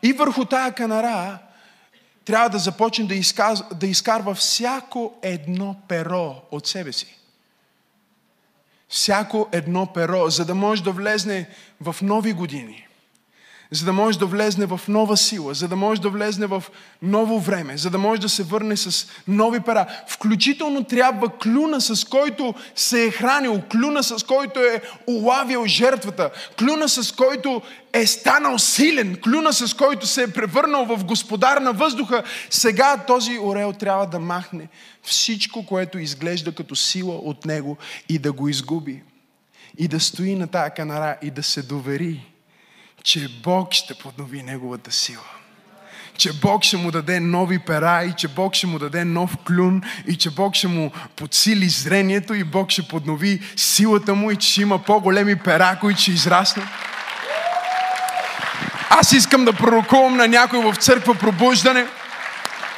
И 0.04 0.14
върху 0.14 0.46
тая 0.46 0.74
канара 0.74 1.40
трябва 2.26 2.50
да 2.50 2.60
започне 2.60 3.06
да, 3.06 3.16
изказ... 3.16 3.64
да 3.76 3.88
изкарва 3.88 4.36
всяко 4.36 5.14
едно 5.22 5.76
перо 5.88 6.42
от 6.52 6.68
себе 6.68 6.92
си. 6.92 7.16
Всяко 8.90 9.50
едно 9.52 9.94
перо, 9.94 10.30
за 10.30 10.46
да 10.46 10.56
може 10.56 10.84
да 10.84 10.92
влезне 10.92 11.50
в 11.82 11.96
нови 12.02 12.34
години 12.34 12.89
за 13.72 13.86
да 13.86 13.94
може 13.94 14.20
да 14.20 14.26
влезне 14.26 14.66
в 14.66 14.82
нова 14.88 15.18
сила, 15.18 15.54
за 15.54 15.68
да 15.68 15.76
може 15.76 16.02
да 16.02 16.10
влезне 16.10 16.46
в 16.46 16.64
ново 17.02 17.40
време, 17.40 17.78
за 17.78 17.90
да 17.90 17.98
може 17.98 18.22
да 18.22 18.30
се 18.30 18.44
върне 18.44 18.78
с 18.78 19.08
нови 19.28 19.60
пера. 19.60 19.86
Включително 20.08 20.84
трябва 20.84 21.30
клюна, 21.30 21.82
с 21.82 22.06
който 22.06 22.54
се 22.76 23.06
е 23.06 23.12
хранил, 23.12 23.62
клюна, 23.72 24.04
с 24.04 24.26
който 24.26 24.60
е 24.60 24.82
улавил 25.08 25.66
жертвата, 25.66 26.30
клюна, 26.60 26.90
с 26.90 27.12
който 27.12 27.62
е 27.94 28.06
станал 28.06 28.60
силен, 28.60 29.18
клюна, 29.24 29.54
с 29.54 29.74
който 29.74 30.08
се 30.08 30.24
е 30.24 30.34
превърнал 30.34 30.86
в 30.86 31.04
господар 31.04 31.58
на 31.58 31.74
въздуха. 31.74 32.24
Сега 32.50 32.98
този 33.08 33.40
орел 33.40 33.74
трябва 33.74 34.08
да 34.08 34.20
махне 34.20 34.68
всичко, 35.04 35.66
което 35.66 36.00
изглежда 36.00 36.56
като 36.56 36.76
сила 36.76 37.16
от 37.16 37.46
него 37.46 37.78
и 38.10 38.20
да 38.20 38.32
го 38.32 38.50
изгуби. 38.50 39.04
И 39.78 39.88
да 39.88 40.00
стои 40.00 40.36
на 40.36 40.48
тая 40.48 40.74
канара 40.74 41.18
и 41.22 41.32
да 41.32 41.44
се 41.44 41.62
довери 41.62 42.29
че 43.10 43.28
Бог 43.44 43.74
ще 43.74 43.94
поднови 43.94 44.44
неговата 44.44 44.92
сила. 44.92 45.24
Че 46.18 46.34
Бог 46.34 46.64
ще 46.64 46.78
му 46.78 46.92
даде 46.92 47.20
нови 47.20 47.60
пера 47.60 48.04
и 48.04 48.14
че 48.18 48.28
Бог 48.28 48.54
ще 48.54 48.68
му 48.68 48.80
даде 48.80 49.06
нов 49.06 49.38
клюн 49.48 49.82
и 50.08 50.16
че 50.16 50.30
Бог 50.30 50.56
ще 50.56 50.68
му 50.68 50.92
подсили 51.16 51.70
зрението 51.70 52.34
и 52.34 52.44
Бог 52.44 52.72
ще 52.72 52.88
поднови 52.88 53.42
силата 53.56 54.16
му 54.16 54.32
и 54.32 54.36
че 54.36 54.52
ще 54.52 54.62
има 54.62 54.84
по-големи 54.84 55.36
пера, 55.36 55.78
които 55.82 56.02
ще 56.02 56.12
израснат. 56.12 56.66
Аз 58.90 59.12
искам 59.12 59.46
да 59.46 59.54
пророкувам 59.54 60.18
на 60.18 60.28
някой 60.28 60.72
в 60.72 60.76
църква 60.76 61.16
пробуждане. 61.16 61.86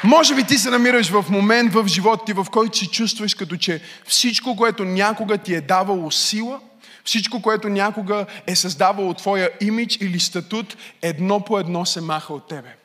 Може 0.04 0.36
би 0.36 0.44
ти 0.44 0.58
се 0.58 0.70
намираш 0.70 1.10
в 1.10 1.26
момент 1.30 1.74
в 1.74 1.88
живота 1.88 2.26
ти, 2.26 2.34
в 2.34 2.46
който 2.52 2.78
си 2.78 2.88
чувстваш 2.88 3.36
като 3.36 3.58
че 3.58 3.82
всичко, 4.08 4.56
което 4.56 4.86
някога 4.86 5.38
ти 5.38 5.56
е 5.56 5.62
давало 5.62 6.12
сила– 6.12 6.60
всичко, 7.06 7.42
което 7.42 7.70
някога 7.70 8.26
е 8.48 8.56
създавало 8.56 9.14
твоя 9.14 9.50
имидж 9.62 9.98
или 10.02 10.20
статут, 10.20 10.78
едно 11.02 11.40
по 11.40 11.60
едно 11.60 11.86
се 11.86 12.02
маха 12.02 12.34
от 12.34 12.48
тебе. 12.48 12.76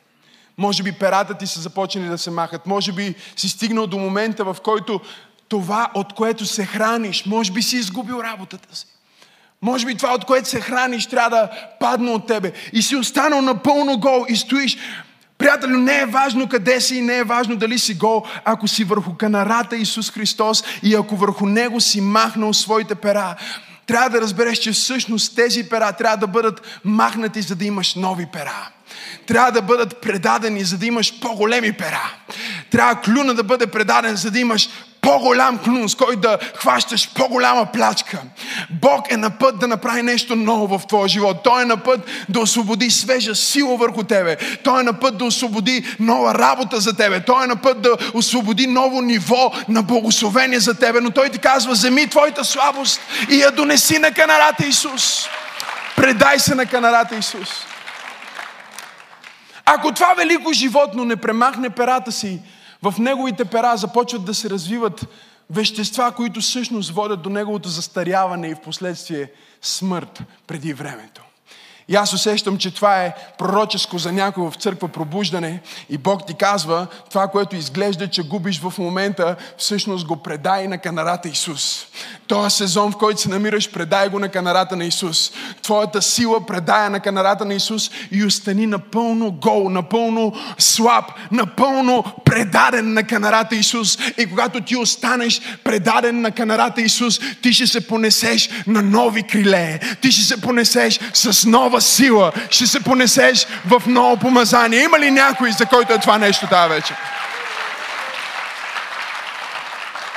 Може 0.57 0.83
би 0.83 0.91
перата 0.91 1.33
ти 1.33 1.47
са 1.47 1.61
започнали 1.61 2.07
да 2.07 2.17
се 2.17 2.31
махат. 2.31 2.65
Може 2.65 2.91
би 2.91 3.15
си 3.35 3.49
стигнал 3.49 3.87
до 3.87 3.97
момента, 3.97 4.43
в 4.43 4.57
който 4.63 5.01
това, 5.49 5.91
от 5.93 6.13
което 6.13 6.45
се 6.45 6.65
храниш, 6.65 7.25
може 7.25 7.51
би 7.51 7.61
си 7.61 7.77
изгубил 7.77 8.21
работата 8.23 8.75
си. 8.75 8.85
Може 9.61 9.85
би 9.85 9.95
това, 9.95 10.13
от 10.13 10.25
което 10.25 10.49
се 10.49 10.61
храниш, 10.61 11.05
трябва 11.05 11.29
да 11.29 11.49
падне 11.79 12.11
от 12.11 12.27
тебе. 12.27 12.53
И 12.73 12.81
си 12.81 12.95
останал 12.95 13.41
напълно 13.41 13.99
гол 13.99 14.25
и 14.29 14.35
стоиш. 14.35 14.77
Приятелю, 15.37 15.77
не 15.77 15.99
е 15.99 16.05
важно 16.05 16.49
къде 16.49 16.81
си 16.81 16.95
и 16.95 17.01
не 17.01 17.17
е 17.17 17.23
важно 17.23 17.55
дали 17.55 17.79
си 17.79 17.93
гол, 17.93 18.23
ако 18.45 18.67
си 18.67 18.83
върху 18.83 19.13
канарата 19.13 19.75
Исус 19.75 20.11
Христос 20.11 20.63
и 20.83 20.95
ако 20.95 21.15
върху 21.15 21.45
Него 21.45 21.81
си 21.81 22.01
махнал 22.01 22.53
своите 22.53 22.95
пера 22.95 23.35
трябва 23.87 24.09
да 24.09 24.21
разбереш, 24.21 24.57
че 24.57 24.71
всъщност 24.71 25.35
тези 25.35 25.69
пера 25.69 25.91
трябва 25.91 26.17
да 26.17 26.27
бъдат 26.27 26.61
махнати, 26.83 27.41
за 27.41 27.55
да 27.55 27.65
имаш 27.65 27.95
нови 27.95 28.25
пера. 28.33 28.69
Трябва 29.27 29.51
да 29.51 29.61
бъдат 29.61 30.01
предадени, 30.01 30.63
за 30.63 30.77
да 30.77 30.85
имаш 30.85 31.19
по-големи 31.19 31.73
пера. 31.73 32.13
Трябва 32.71 33.01
клюна 33.01 33.33
да 33.33 33.43
бъде 33.43 33.67
предаден, 33.67 34.15
за 34.15 34.31
да 34.31 34.39
имаш 34.39 34.69
по-голям 35.01 35.57
клюн, 35.57 35.89
с 35.89 35.95
който 35.95 36.19
да 36.19 36.37
хващаш 36.55 37.09
по-голяма 37.13 37.65
плачка. 37.65 38.21
Бог 38.69 39.11
е 39.11 39.17
на 39.17 39.29
път 39.29 39.59
да 39.59 39.67
направи 39.67 40.01
нещо 40.01 40.35
ново 40.35 40.79
в 40.79 40.87
твоя 40.87 41.07
живот. 41.07 41.37
Той 41.43 41.61
е 41.61 41.65
на 41.65 41.77
път 41.77 41.99
да 42.29 42.39
освободи 42.39 42.91
свежа 42.91 43.35
сила 43.35 43.77
върху 43.77 44.03
тебе. 44.03 44.37
Той 44.63 44.79
е 44.79 44.83
на 44.83 44.93
път 44.93 45.17
да 45.17 45.25
освободи 45.25 45.95
нова 45.99 46.33
работа 46.35 46.79
за 46.79 46.95
тебе. 46.95 47.19
Той 47.19 47.43
е 47.43 47.47
на 47.47 47.55
път 47.55 47.81
да 47.81 47.97
освободи 48.13 48.67
ново 48.67 49.01
ниво 49.01 49.51
на 49.69 49.83
благословение 49.83 50.59
за 50.59 50.73
тебе. 50.73 51.01
Но 51.01 51.11
Той 51.11 51.29
ти 51.29 51.39
казва, 51.39 51.71
вземи 51.71 52.07
твоята 52.07 52.45
слабост 52.45 53.01
и 53.29 53.41
я 53.41 53.51
донеси 53.51 53.99
на 53.99 54.11
канарата 54.11 54.65
Исус. 54.65 55.25
Предай 55.95 56.39
се 56.39 56.55
на 56.55 56.65
канарата 56.65 57.15
Исус. 57.15 57.49
Ако 59.65 59.91
това 59.91 60.13
велико 60.13 60.53
животно 60.53 61.05
не 61.05 61.15
премахне 61.15 61.69
перата 61.69 62.11
си, 62.11 62.39
в 62.91 62.99
неговите 62.99 63.45
пера 63.45 63.77
започват 63.77 64.25
да 64.25 64.33
се 64.33 64.49
развиват 64.49 65.07
вещества, 65.49 66.11
които 66.11 66.41
всъщност 66.41 66.91
водят 66.91 67.21
до 67.21 67.29
неговото 67.29 67.69
застаряване 67.69 68.47
и 68.47 68.55
в 68.55 68.61
последствие 68.61 69.31
смърт 69.61 70.23
преди 70.47 70.73
времето. 70.73 71.26
И 71.89 71.95
аз 71.95 72.13
усещам, 72.13 72.57
че 72.57 72.73
това 72.73 73.03
е 73.03 73.13
пророческо 73.37 73.97
за 73.97 74.11
някой 74.11 74.43
в 74.43 74.55
църква 74.55 74.87
пробуждане 74.87 75.61
и 75.89 75.97
Бог 75.97 76.27
ти 76.27 76.33
казва, 76.33 76.87
това, 77.09 77.27
което 77.27 77.55
изглежда, 77.55 78.07
че 78.07 78.23
губиш 78.23 78.61
в 78.61 78.73
момента, 78.77 79.35
всъщност 79.57 80.07
го 80.07 80.17
предай 80.17 80.67
на 80.67 80.77
канарата 80.77 81.29
Исус. 81.29 81.85
Този 82.27 82.55
сезон, 82.55 82.91
в 82.91 82.97
който 82.97 83.21
се 83.21 83.29
намираш, 83.29 83.71
предай 83.71 84.09
го 84.09 84.19
на 84.19 84.29
канарата 84.29 84.75
на 84.75 84.85
Исус. 84.85 85.31
Твоята 85.61 86.01
сила 86.01 86.45
предая 86.45 86.89
на 86.89 86.99
канарата 86.99 87.45
на 87.45 87.53
Исус 87.53 87.91
и 88.11 88.25
остани 88.25 88.65
напълно 88.65 89.31
гол, 89.31 89.69
напълно 89.69 90.33
слаб, 90.57 91.05
напълно 91.31 92.03
предаден 92.25 92.93
на 92.93 93.03
канарата 93.03 93.55
Исус. 93.55 93.97
И 94.17 94.25
когато 94.25 94.61
ти 94.61 94.75
останеш 94.75 95.41
предаден 95.63 96.21
на 96.21 96.31
канарата 96.31 96.81
Исус, 96.81 97.19
ти 97.41 97.53
ще 97.53 97.67
се 97.67 97.87
понесеш 97.87 98.49
на 98.67 98.81
нови 98.81 99.23
криле. 99.23 99.79
Ти 100.01 100.11
ще 100.11 100.23
се 100.23 100.41
понесеш 100.41 100.99
с 101.13 101.45
нова 101.45 101.76
нова 101.77 101.81
сила. 101.81 102.31
Ще 102.49 102.67
се 102.67 102.83
понесеш 102.83 103.47
в 103.65 103.83
ново 103.87 104.17
помазание. 104.17 104.83
Има 104.83 104.99
ли 104.99 105.11
някой, 105.11 105.51
за 105.51 105.65
който 105.65 105.93
е 105.93 105.99
това 105.99 106.17
нещо 106.17 106.47
тази 106.47 106.69
вечер? 106.73 106.95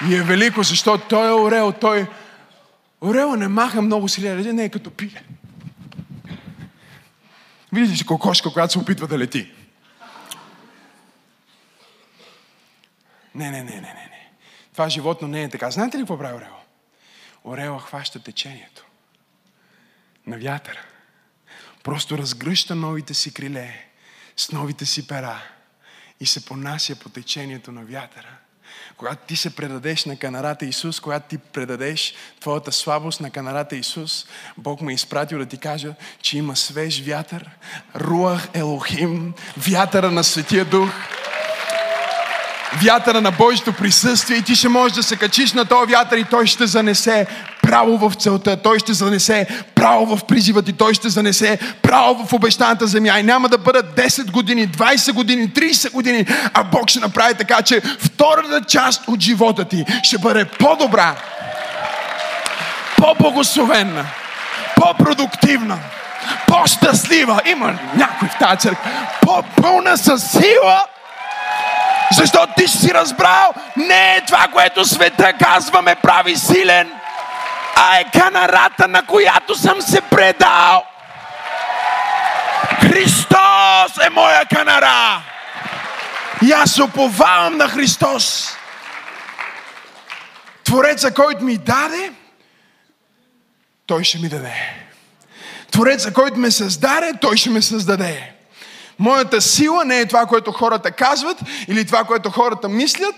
И 0.08 0.14
е 0.14 0.22
велико, 0.22 0.62
защото 0.62 1.08
той 1.08 1.28
е 1.28 1.32
орел. 1.32 1.72
Той... 1.72 2.06
Орела 3.00 3.36
не 3.36 3.48
маха 3.48 3.82
много 3.82 4.08
силен, 4.08 4.56
не 4.56 4.64
е 4.64 4.68
като 4.68 4.90
пиле. 4.90 5.22
Видите 7.72 8.02
ли 8.02 8.06
кокошка, 8.06 8.52
която 8.52 8.72
се 8.72 8.78
опитва 8.78 9.06
да 9.06 9.18
лети? 9.18 9.52
Не, 13.34 13.50
не, 13.50 13.62
не, 13.62 13.70
не, 13.70 13.80
не. 13.80 13.80
не. 13.80 14.30
Това 14.72 14.88
животно 14.88 15.28
не 15.28 15.42
е 15.42 15.48
така. 15.48 15.70
Знаете 15.70 15.96
ли 15.96 16.02
какво 16.02 16.18
прави 16.18 16.34
орел? 16.34 16.56
Орела 17.44 17.80
хваща 17.80 18.22
течението 18.22 18.84
на 20.26 20.38
вятъра. 20.38 20.89
Просто 21.82 22.18
разгръща 22.18 22.74
новите 22.74 23.14
си 23.14 23.34
криле 23.34 23.86
с 24.36 24.52
новите 24.52 24.86
си 24.86 25.06
пера 25.06 25.42
и 26.20 26.26
се 26.26 26.44
понася 26.44 26.96
по 26.96 27.08
течението 27.08 27.72
на 27.72 27.84
вятъра. 27.84 28.36
Когато 28.96 29.26
ти 29.26 29.36
се 29.36 29.56
предадеш 29.56 30.04
на 30.04 30.16
канарата 30.16 30.66
Исус, 30.66 31.00
когато 31.00 31.28
ти 31.28 31.38
предадеш 31.38 32.14
твоята 32.40 32.72
слабост 32.72 33.20
на 33.20 33.30
канарата 33.30 33.76
Исус, 33.76 34.26
Бог 34.58 34.80
ме 34.80 34.92
е 34.92 34.94
изпратил 34.94 35.38
да 35.38 35.46
ти 35.46 35.58
кажа, 35.58 35.94
че 36.22 36.38
има 36.38 36.56
свеж 36.56 37.02
вятър, 37.06 37.50
Руах 37.96 38.48
Елохим, 38.54 39.34
вятъра 39.56 40.10
на 40.10 40.24
Светия 40.24 40.64
Дух, 40.64 40.90
вятъра 42.84 43.20
на 43.20 43.30
Божието 43.30 43.72
присъствие 43.72 44.36
и 44.36 44.42
ти 44.42 44.56
ще 44.56 44.68
можеш 44.68 44.96
да 44.96 45.02
се 45.02 45.16
качиш 45.16 45.52
на 45.52 45.64
този 45.64 45.92
вятър 45.92 46.16
и 46.16 46.24
той 46.24 46.46
ще 46.46 46.66
занесе 46.66 47.26
право 47.62 48.08
в 48.08 48.14
целта, 48.14 48.56
той 48.56 48.78
ще 48.78 48.92
занесе 48.92 49.46
право 49.74 50.16
в 50.16 50.24
призива 50.24 50.62
ти, 50.62 50.72
той 50.72 50.94
ще 50.94 51.08
занесе 51.08 51.58
право 51.82 52.26
в 52.26 52.32
обещаната 52.32 52.86
земя. 52.86 53.18
И 53.18 53.22
няма 53.22 53.48
да 53.48 53.58
бъдат 53.58 53.96
10 53.96 54.30
години, 54.30 54.68
20 54.68 55.12
години, 55.12 55.50
30 55.50 55.92
години, 55.92 56.26
а 56.54 56.62
Бог 56.62 56.90
ще 56.90 57.00
направи 57.00 57.34
така, 57.34 57.62
че 57.62 57.80
втората 57.80 58.62
част 58.68 59.08
от 59.08 59.20
живота 59.20 59.64
ти 59.64 59.84
ще 60.02 60.18
бъде 60.18 60.44
по-добра, 60.44 61.14
по-благословенна, 62.96 64.06
по-продуктивна, 64.76 65.78
по-щастлива. 66.46 67.40
Има 67.46 67.78
някой 67.96 68.28
в 68.28 68.38
тази 68.38 68.58
църква. 68.58 68.90
По-пълна 69.22 69.96
със 69.96 70.30
сила 70.30 70.86
защото 72.12 72.52
ти 72.56 72.68
си 72.68 72.94
разбрал, 72.94 73.52
не 73.76 74.16
е 74.16 74.24
това, 74.26 74.46
което 74.52 74.84
света 74.84 75.32
казва 75.32 75.82
ме 75.82 75.94
прави 75.94 76.36
силен, 76.36 76.92
а 77.76 77.98
е 77.98 78.04
канарата, 78.04 78.88
на 78.88 79.06
която 79.06 79.54
съм 79.54 79.82
се 79.82 80.00
предал. 80.00 80.84
Христос 82.80 84.06
е 84.06 84.10
моя 84.10 84.44
канара. 84.54 85.22
И 86.42 86.52
аз 86.52 86.78
уповавам 86.78 87.56
на 87.56 87.68
Христос. 87.68 88.56
Твореца, 90.64 91.14
който 91.14 91.44
ми 91.44 91.58
даде, 91.58 92.12
той 93.86 94.04
ще 94.04 94.18
ми 94.18 94.28
даде. 94.28 94.80
Твореца, 95.70 96.12
който 96.12 96.36
ме 96.36 96.50
създаде, 96.50 97.12
той 97.20 97.36
ще 97.36 97.50
ме 97.50 97.62
създаде. 97.62 98.32
Моята 99.00 99.40
сила 99.40 99.84
не 99.84 99.98
е 99.98 100.06
това, 100.06 100.26
което 100.26 100.52
хората 100.52 100.90
казват 100.90 101.36
или 101.68 101.86
това, 101.86 102.04
което 102.04 102.30
хората 102.30 102.68
мислят, 102.68 103.14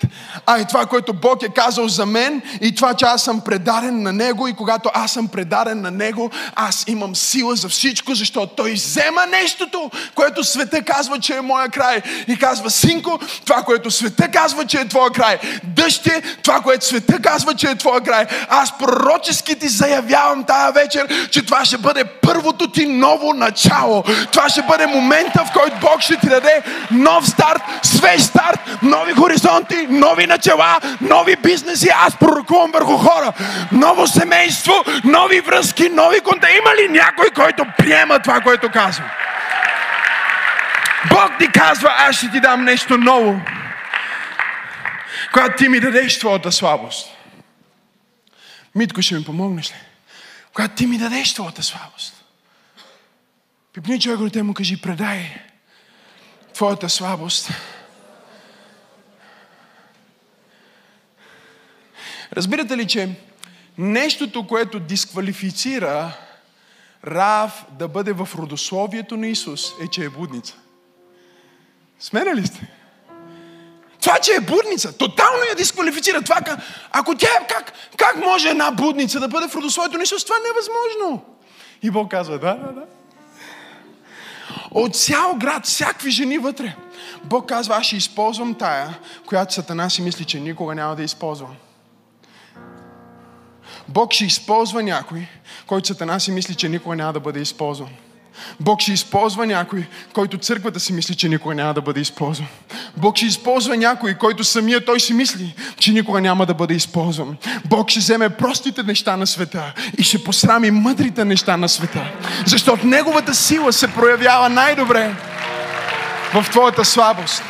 а 0.46 0.58
е 0.58 0.64
това, 0.64 0.86
което 0.86 1.12
Бог 1.12 1.42
е 1.42 1.48
казал 1.48 1.88
за 1.88 2.06
мен 2.06 2.42
и 2.60 2.74
това, 2.74 2.94
че 2.94 3.04
аз 3.04 3.22
съм 3.22 3.40
предаден 3.40 4.02
на 4.02 4.12
Него 4.12 4.48
и 4.48 4.52
когато 4.52 4.90
аз 4.94 5.12
съм 5.12 5.28
предаден 5.28 5.80
на 5.80 5.90
Него, 5.90 6.30
аз 6.54 6.84
имам 6.86 7.16
сила 7.16 7.56
за 7.56 7.68
всичко, 7.68 8.14
защото 8.14 8.54
Той 8.56 8.72
взема 8.72 9.26
нещото, 9.26 9.90
което 10.14 10.44
света 10.44 10.82
казва, 10.82 11.18
че 11.18 11.36
е 11.36 11.40
моя 11.40 11.68
край 11.68 12.02
и 12.28 12.38
казва, 12.38 12.70
синко, 12.70 13.18
това, 13.44 13.62
което 13.62 13.90
света 13.90 14.28
казва, 14.28 14.66
че 14.66 14.78
е 14.78 14.88
твоя 14.88 15.10
край. 15.10 15.38
Дъще, 15.64 16.22
това, 16.42 16.60
което 16.60 16.86
света 16.86 17.22
казва, 17.22 17.54
че 17.54 17.66
е 17.66 17.78
твоя 17.78 18.00
край. 18.00 18.26
Аз 18.48 18.78
пророчески 18.78 19.58
ти 19.58 19.68
заявявам 19.68 20.44
тая 20.44 20.72
вечер, 20.72 21.28
че 21.30 21.46
това 21.46 21.64
ще 21.64 21.78
бъде 21.78 22.04
първото 22.04 22.70
ти 22.70 22.86
ново 22.86 23.34
начало. 23.34 24.04
Това 24.32 24.48
ще 24.48 24.62
бъде 24.62 24.86
момента, 24.86 25.44
в 25.44 25.52
който 25.52 25.71
Бог 25.80 26.00
ще 26.00 26.16
ти 26.16 26.28
даде 26.28 26.62
нов 26.90 27.28
старт, 27.28 27.62
свеж 27.82 28.22
старт, 28.22 28.60
нови 28.82 29.12
хоризонти, 29.12 29.86
нови 29.90 30.26
начала, 30.26 30.80
нови 31.00 31.36
бизнеси. 31.36 31.88
Аз 31.94 32.16
пророкувам 32.16 32.70
върху 32.70 32.96
хора. 32.96 33.32
Ново 33.72 34.06
семейство, 34.06 34.72
нови 35.04 35.40
връзки, 35.40 35.88
нови 35.88 36.20
конта. 36.20 36.50
Има 36.50 36.70
ли 36.76 36.88
някой, 36.88 37.30
който 37.30 37.64
приема 37.78 38.18
това, 38.18 38.40
което 38.40 38.70
казвам? 38.70 39.08
Бог 41.10 41.30
ти 41.38 41.48
казва, 41.48 41.94
аз 41.98 42.16
ще 42.16 42.30
ти 42.30 42.40
дам 42.40 42.64
нещо 42.64 42.98
ново. 42.98 43.40
Когато 45.32 45.56
ти 45.56 45.68
ми 45.68 45.80
дадеш 45.80 46.18
твоята 46.18 46.52
слабост. 46.52 47.08
Митко, 48.74 49.02
ще 49.02 49.14
ми 49.14 49.24
помогнеш 49.24 49.70
ли? 49.70 49.76
Когато 50.54 50.74
ти 50.74 50.86
ми 50.86 50.98
дадеш 50.98 51.34
твоята 51.34 51.62
слабост. 51.62 52.24
Пипни 53.72 54.00
човек 54.00 54.32
те 54.32 54.42
му 54.42 54.54
кажи, 54.54 54.80
предай 54.80 55.34
твоята 56.62 56.88
слабост. 56.88 57.48
Разбирате 62.32 62.76
ли, 62.76 62.86
че 62.86 63.08
нещото, 63.78 64.46
което 64.46 64.80
дисквалифицира 64.80 66.12
Рав 67.06 67.64
да 67.78 67.88
бъде 67.88 68.12
в 68.12 68.28
родословието 68.38 69.16
на 69.16 69.26
Исус, 69.26 69.72
е, 69.84 69.88
че 69.90 70.04
е 70.04 70.08
будница. 70.08 70.54
Смена 72.00 72.34
ли 72.34 72.46
сте? 72.46 72.68
Това, 74.00 74.18
че 74.18 74.32
е 74.34 74.40
будница, 74.40 74.98
тотално 74.98 75.44
я 75.48 75.54
дисквалифицира. 75.54 76.22
Това, 76.22 76.40
ако 76.90 77.16
тя 77.16 77.28
е, 77.42 77.46
как, 77.48 77.72
как 77.96 78.16
може 78.16 78.48
една 78.48 78.70
будница 78.70 79.20
да 79.20 79.28
бъде 79.28 79.48
в 79.48 79.54
родословието 79.54 79.96
на 79.96 80.02
Исус? 80.02 80.24
Това 80.24 80.36
не 80.36 80.48
е 80.48 80.56
възможно. 80.56 81.24
И 81.82 81.90
Бог 81.90 82.10
казва, 82.10 82.38
да, 82.38 82.54
да, 82.54 82.72
да. 82.72 82.86
От 84.74 84.96
цял 84.96 85.36
град, 85.36 85.66
всякакви 85.66 86.10
жени 86.10 86.38
вътре. 86.38 86.76
Бог 87.24 87.48
казва, 87.48 87.76
аз 87.76 87.86
ще 87.86 87.96
използвам 87.96 88.54
тая, 88.54 88.98
която 89.26 89.54
Сатана 89.54 89.90
си 89.90 90.02
мисли, 90.02 90.24
че 90.24 90.40
никога 90.40 90.74
няма 90.74 90.96
да 90.96 91.02
използвам. 91.02 91.56
Бог 93.88 94.12
ще 94.12 94.24
използва 94.24 94.82
някой, 94.82 95.26
който 95.66 95.88
Сатана 95.88 96.20
си 96.20 96.30
мисли, 96.30 96.54
че 96.54 96.68
никога 96.68 96.96
няма 96.96 97.12
да 97.12 97.20
бъде 97.20 97.40
използван. 97.40 97.90
Бог 98.60 98.80
ще 98.80 98.92
използва 98.92 99.46
някой, 99.46 99.86
който 100.12 100.38
църквата 100.38 100.80
си 100.80 100.92
мисли, 100.92 101.14
че 101.14 101.28
никога 101.28 101.54
няма 101.54 101.74
да 101.74 101.80
бъде 101.80 102.00
използван. 102.00 102.48
Бог 102.96 103.16
ще 103.16 103.26
използва 103.26 103.76
някой, 103.76 104.14
който 104.14 104.44
самия 104.44 104.84
той 104.84 105.00
си 105.00 105.12
мисли, 105.14 105.54
че 105.78 105.92
никога 105.92 106.20
няма 106.20 106.46
да 106.46 106.54
бъде 106.54 106.74
използван. 106.74 107.36
Бог 107.64 107.90
ще 107.90 108.00
вземе 108.00 108.28
простите 108.28 108.82
неща 108.82 109.16
на 109.16 109.26
света 109.26 109.72
и 109.98 110.02
ще 110.02 110.24
посрами 110.24 110.70
мъдрите 110.70 111.24
неща 111.24 111.56
на 111.56 111.68
света. 111.68 112.10
Защото 112.46 112.86
Неговата 112.92 113.34
сила 113.34 113.72
се 113.72 113.88
проявява 113.88 114.48
най-добре 114.48 115.14
в 116.34 116.50
твоята 116.50 116.84
слабост. 116.84 117.42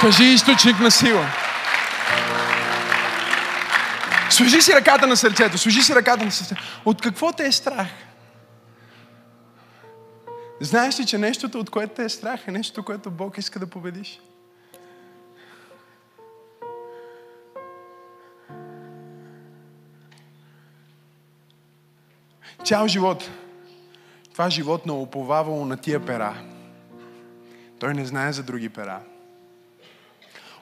Кажи 0.00 0.24
източник 0.24 0.80
на 0.80 0.90
сила. 0.90 1.26
Служи 4.30 4.62
си 4.62 4.72
ръката 4.74 5.06
на 5.06 5.16
сърцето, 5.16 5.58
служи 5.58 5.82
си 5.82 5.94
ръката 5.94 6.24
на 6.24 6.30
сърцето. 6.30 6.62
От 6.84 7.02
какво 7.02 7.32
те 7.32 7.46
е 7.46 7.52
страх? 7.52 7.88
Знаеш 10.60 11.00
ли, 11.00 11.06
че 11.06 11.18
нещото, 11.18 11.58
от 11.58 11.70
което 11.70 11.94
те 11.94 12.04
е 12.04 12.08
страх, 12.08 12.40
е 12.48 12.50
нещо, 12.50 12.82
което 12.82 13.10
Бог 13.10 13.38
иска 13.38 13.58
да 13.58 13.66
победиш? 13.66 14.20
Цял 22.64 22.88
живот. 22.88 23.30
Това 24.32 24.50
животно 24.50 25.00
оповавало 25.00 25.64
на 25.64 25.76
тия 25.76 26.06
пера. 26.06 26.34
Той 27.78 27.94
не 27.94 28.04
знае 28.04 28.32
за 28.32 28.42
други 28.42 28.68
пера. 28.68 29.00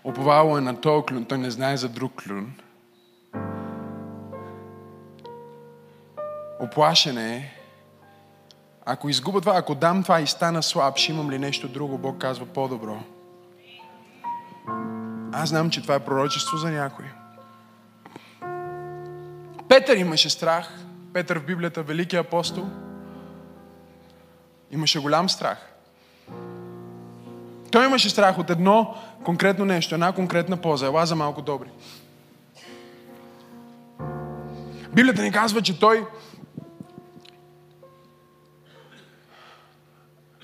Оповало 0.04 0.58
е 0.58 0.60
на 0.60 0.80
този 0.80 1.06
клюн, 1.06 1.24
той 1.24 1.38
не 1.38 1.50
знае 1.50 1.76
за 1.76 1.88
друг 1.88 2.22
клюн. 2.22 2.54
Оплашен 6.60 7.18
е. 7.18 7.54
Ако 8.86 9.08
изгубя 9.08 9.40
това, 9.40 9.56
ако 9.56 9.74
дам 9.74 10.02
това 10.02 10.20
и 10.20 10.26
стана 10.26 10.62
слаб, 10.62 10.96
ще 10.96 11.12
имам 11.12 11.30
ли 11.30 11.38
нещо 11.38 11.68
друго? 11.68 11.98
Бог 11.98 12.18
казва 12.18 12.46
по-добро. 12.46 12.98
Аз 15.32 15.48
знам, 15.48 15.70
че 15.70 15.82
това 15.82 15.94
е 15.94 16.04
пророчество 16.04 16.56
за 16.56 16.70
някой. 16.70 17.04
Петър 19.68 19.96
имаше 19.96 20.30
страх. 20.30 20.84
Петър 21.12 21.38
в 21.38 21.44
Библията, 21.44 21.82
велики 21.82 22.16
апостол. 22.16 22.68
Имаше 24.70 24.98
голям 24.98 25.28
страх. 25.28 25.77
Той 27.72 27.86
имаше 27.86 28.10
страх 28.10 28.38
от 28.38 28.50
едно 28.50 28.94
конкретно 29.24 29.64
нещо, 29.64 29.94
една 29.94 30.12
конкретна 30.12 30.56
поза. 30.56 30.86
Ела 30.86 31.06
за 31.06 31.16
малко 31.16 31.42
добри. 31.42 31.68
Библията 34.92 35.22
ни 35.22 35.32
казва, 35.32 35.62
че 35.62 35.78
той 35.78 36.06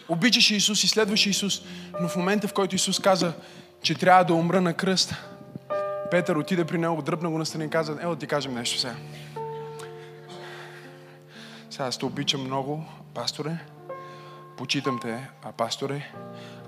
обичаше 0.08 0.54
Исус 0.54 0.84
и 0.84 0.88
следваше 0.88 1.30
Исус, 1.30 1.62
но 2.00 2.08
в 2.08 2.16
момента, 2.16 2.48
в 2.48 2.52
който 2.52 2.74
Исус 2.74 3.00
каза, 3.00 3.32
че 3.82 3.94
трябва 3.94 4.24
да 4.24 4.34
умра 4.34 4.60
на 4.60 4.74
кръст, 4.74 5.14
Петър 6.10 6.36
отиде 6.36 6.64
при 6.64 6.78
него, 6.78 7.02
дръпна 7.02 7.30
го 7.30 7.38
на 7.38 7.46
страни 7.46 7.64
и 7.64 7.70
каза, 7.70 7.98
ела 8.00 8.16
ти 8.16 8.26
кажем 8.26 8.54
нещо 8.54 8.78
сега. 8.78 8.94
Сега 11.70 11.84
аз 11.84 11.98
те 11.98 12.04
обичам 12.04 12.44
много, 12.44 12.84
пасторе, 13.14 13.58
почитам 14.56 14.98
те, 15.02 15.28
а 15.42 15.52
пасторе, 15.52 16.12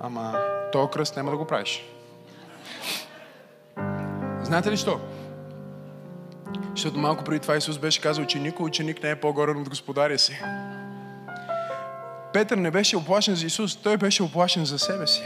ама 0.01 0.35
то 0.73 0.89
кръст 0.89 1.17
няма 1.17 1.31
да 1.31 1.37
го 1.37 1.45
правиш. 1.45 1.85
Знаете 4.43 4.71
ли 4.71 4.77
що? 4.77 5.01
Защото 6.71 6.99
малко 6.99 7.25
преди 7.25 7.41
това 7.41 7.57
Исус 7.57 7.79
беше 7.79 8.01
казал, 8.01 8.25
че 8.25 8.39
никой 8.39 8.67
ученик 8.67 9.03
не 9.03 9.11
е 9.11 9.21
по-горен 9.21 9.57
от 9.57 9.69
господаря 9.69 10.19
си. 10.19 10.41
Петър 12.33 12.57
не 12.57 12.71
беше 12.71 12.97
оплашен 12.97 13.35
за 13.35 13.47
Исус, 13.47 13.77
той 13.77 13.97
беше 13.97 14.23
оплашен 14.23 14.65
за 14.65 14.79
себе 14.79 15.07
си. 15.07 15.23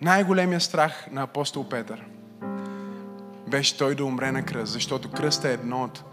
Най-големият 0.00 0.62
страх 0.62 1.06
на 1.10 1.22
апостол 1.22 1.68
Петър 1.68 2.04
беше 3.46 3.78
той 3.78 3.94
да 3.94 4.04
умре 4.04 4.32
на 4.32 4.42
кръст, 4.42 4.72
защото 4.72 5.10
кръст 5.10 5.44
е 5.44 5.52
едно 5.52 5.82
от 5.82 6.04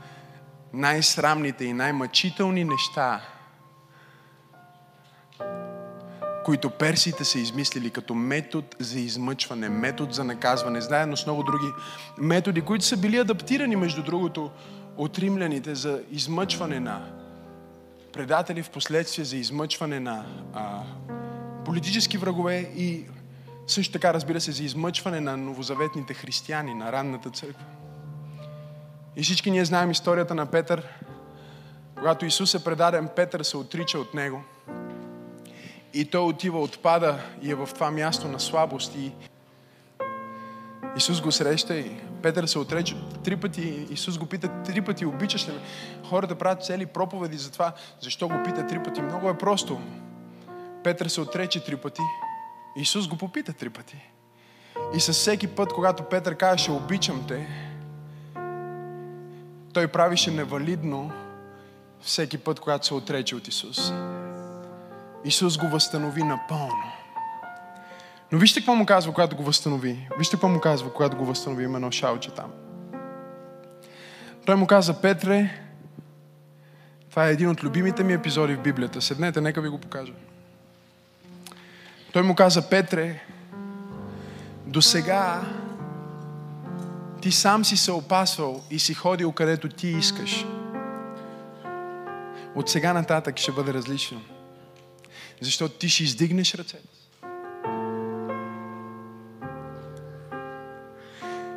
най-срамните 0.73 1.65
и 1.65 1.73
най-мъчителни 1.73 2.63
неща, 2.63 3.21
които 6.43 6.69
персите 6.69 7.25
са 7.25 7.39
измислили 7.39 7.89
като 7.89 8.15
метод 8.15 8.67
за 8.79 8.99
измъчване, 8.99 9.69
метод 9.69 10.13
за 10.13 10.23
наказване, 10.23 10.81
заедно 10.81 11.17
с 11.17 11.25
много 11.25 11.43
други 11.43 11.67
методи, 12.17 12.61
които 12.61 12.85
са 12.85 12.97
били 12.97 13.17
адаптирани, 13.17 13.75
между 13.75 14.03
другото, 14.03 14.51
от 14.97 15.19
римляните 15.19 15.75
за 15.75 16.01
измъчване 16.11 16.79
на 16.79 17.11
предатели, 18.13 18.63
в 18.63 18.69
последствие 18.69 19.25
за 19.25 19.37
измъчване 19.37 19.99
на 19.99 20.25
а, 20.53 20.83
политически 21.65 22.17
врагове 22.17 22.71
и 22.75 23.05
също 23.67 23.93
така, 23.93 24.13
разбира 24.13 24.41
се, 24.41 24.51
за 24.51 24.63
измъчване 24.63 25.19
на 25.19 25.37
новозаветните 25.37 26.13
християни, 26.13 26.73
на 26.73 26.91
ранната 26.91 27.29
църква. 27.29 27.65
И 29.15 29.23
всички 29.23 29.51
ние 29.51 29.65
знаем 29.65 29.91
историята 29.91 30.35
на 30.35 30.45
Петър. 30.45 30.83
Когато 31.95 32.25
Исус 32.25 32.53
е 32.53 32.63
предаден, 32.63 33.09
Петър 33.15 33.43
се 33.43 33.57
отрича 33.57 33.99
от 33.99 34.13
него– 34.13 34.43
и 35.93 36.05
той 36.05 36.21
отива, 36.21 36.59
отпада 36.61 37.19
и 37.41 37.51
е 37.51 37.55
в 37.55 37.69
това 37.73 37.91
място 37.91 38.27
на 38.27 38.39
слабост. 38.39 38.95
И 38.95 39.11
Исус 40.97 41.21
го 41.21 41.31
среща 41.31 41.75
и 41.77 41.91
Петър 42.21 42.45
се 42.45 42.59
отрече 42.59 42.95
три 43.23 43.35
пъти. 43.35 43.87
Исус 43.89 44.17
го 44.17 44.25
пита 44.25 44.63
три 44.65 44.81
пъти, 44.81 45.05
обичаш 45.05 45.47
ли 45.47 45.51
ме? 45.51 45.59
Хората 46.09 46.35
правят 46.35 46.65
цели 46.65 46.85
проповеди 46.85 47.37
за 47.37 47.51
това. 47.51 47.73
Защо 48.01 48.27
го 48.27 48.43
пита 48.45 48.67
три 48.67 48.83
пъти? 48.83 49.01
Много 49.01 49.29
е 49.29 49.37
просто. 49.37 49.81
Петър 50.83 51.07
се 51.07 51.21
отрече 51.21 51.63
три 51.63 51.77
пъти. 51.77 52.01
Исус 52.77 53.07
го 53.07 53.17
попита 53.17 53.53
три 53.53 53.69
пъти. 53.69 54.09
И 54.95 54.99
със 54.99 55.17
всеки 55.17 55.47
път, 55.47 55.73
когато 55.73 56.03
Петър 56.03 56.35
казваше 56.35 56.71
обичам 56.71 57.25
те, 57.27 57.47
той 59.73 59.87
правише 59.87 60.31
невалидно 60.31 61.11
всеки 62.01 62.37
път, 62.37 62.59
когато 62.59 62.85
се 62.85 62.93
отрече 62.93 63.35
от 63.35 63.47
Исус. 63.47 63.91
Исус 65.25 65.57
го 65.57 65.67
възстанови 65.67 66.23
напълно. 66.23 66.91
Но 68.31 68.39
вижте 68.39 68.59
какво 68.59 68.75
му 68.75 68.85
казва, 68.85 69.13
когато 69.13 69.35
го 69.35 69.43
възстанови. 69.43 70.09
Вижте 70.17 70.35
какво 70.35 70.47
му 70.47 70.59
казва, 70.59 70.93
когато 70.93 71.17
го 71.17 71.25
възстанови. 71.25 71.63
Има 71.63 71.77
едно 71.77 71.91
шалче 71.91 72.31
там. 72.31 72.51
Той 74.45 74.55
му 74.55 74.67
каза, 74.67 75.01
Петре, 75.01 75.49
това 77.09 77.27
е 77.27 77.31
един 77.31 77.49
от 77.49 77.63
любимите 77.63 78.03
ми 78.03 78.13
епизоди 78.13 78.55
в 78.55 78.61
Библията. 78.61 79.01
Седнете, 79.01 79.41
нека 79.41 79.61
ви 79.61 79.69
го 79.69 79.77
покажа. 79.77 80.13
Той 82.13 82.21
му 82.21 82.35
каза, 82.35 82.69
Петре, 82.69 83.19
до 84.65 84.81
сега 84.81 85.41
ти 87.21 87.31
сам 87.31 87.65
си 87.65 87.77
се 87.77 87.91
опасвал 87.91 88.63
и 88.69 88.79
си 88.79 88.93
ходил 88.93 89.31
където 89.31 89.69
ти 89.69 89.87
искаш. 89.87 90.45
От 92.55 92.69
сега 92.69 92.93
нататък 92.93 93.37
ще 93.37 93.51
бъде 93.51 93.73
различно. 93.73 94.21
Защото 95.43 95.77
ти 95.77 95.89
ще 95.89 96.03
издигнеш 96.03 96.55
ръцете. 96.55 96.87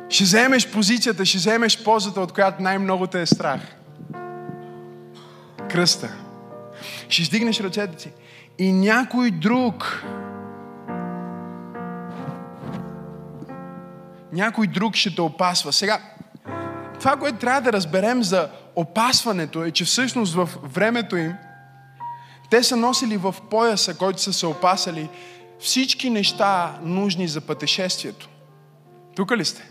Ще 0.09 0.23
вземеш 0.23 0.71
позицията, 0.71 1.25
ще 1.25 1.37
вземеш 1.37 1.83
позата, 1.83 2.21
от 2.21 2.31
която 2.31 2.61
най-много 2.61 3.07
те 3.07 3.21
е 3.21 3.25
страх. 3.25 3.61
Кръста. 5.69 6.15
Ще 7.09 7.21
издигнеш 7.21 7.59
ръцете 7.59 8.01
си. 8.01 8.11
И 8.57 8.71
някой 8.71 9.31
друг 9.31 10.03
някой 14.31 14.67
друг 14.67 14.95
ще 14.95 15.15
те 15.15 15.21
опасва. 15.21 15.73
Сега, 15.73 16.01
това, 16.99 17.15
което 17.15 17.37
трябва 17.37 17.61
да 17.61 17.73
разберем 17.73 18.23
за 18.23 18.49
опасването 18.75 19.63
е, 19.63 19.71
че 19.71 19.85
всъщност 19.85 20.33
в 20.33 20.49
времето 20.63 21.17
им 21.17 21.33
те 22.49 22.63
са 22.63 22.75
носили 22.75 23.17
в 23.17 23.35
пояса, 23.49 23.97
който 23.97 24.21
са 24.21 24.33
се 24.33 24.47
опасали, 24.47 25.09
всички 25.59 26.09
неща 26.09 26.79
нужни 26.83 27.27
за 27.27 27.41
пътешествието. 27.41 28.29
Тук 29.15 29.31
ли 29.31 29.45
сте? 29.45 29.69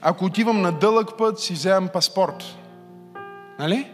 Ако 0.00 0.24
отивам 0.24 0.60
на 0.62 0.72
дълъг 0.72 1.18
път, 1.18 1.40
си 1.40 1.52
вземам 1.52 1.88
паспорт. 1.88 2.44
Нали? 3.58 3.90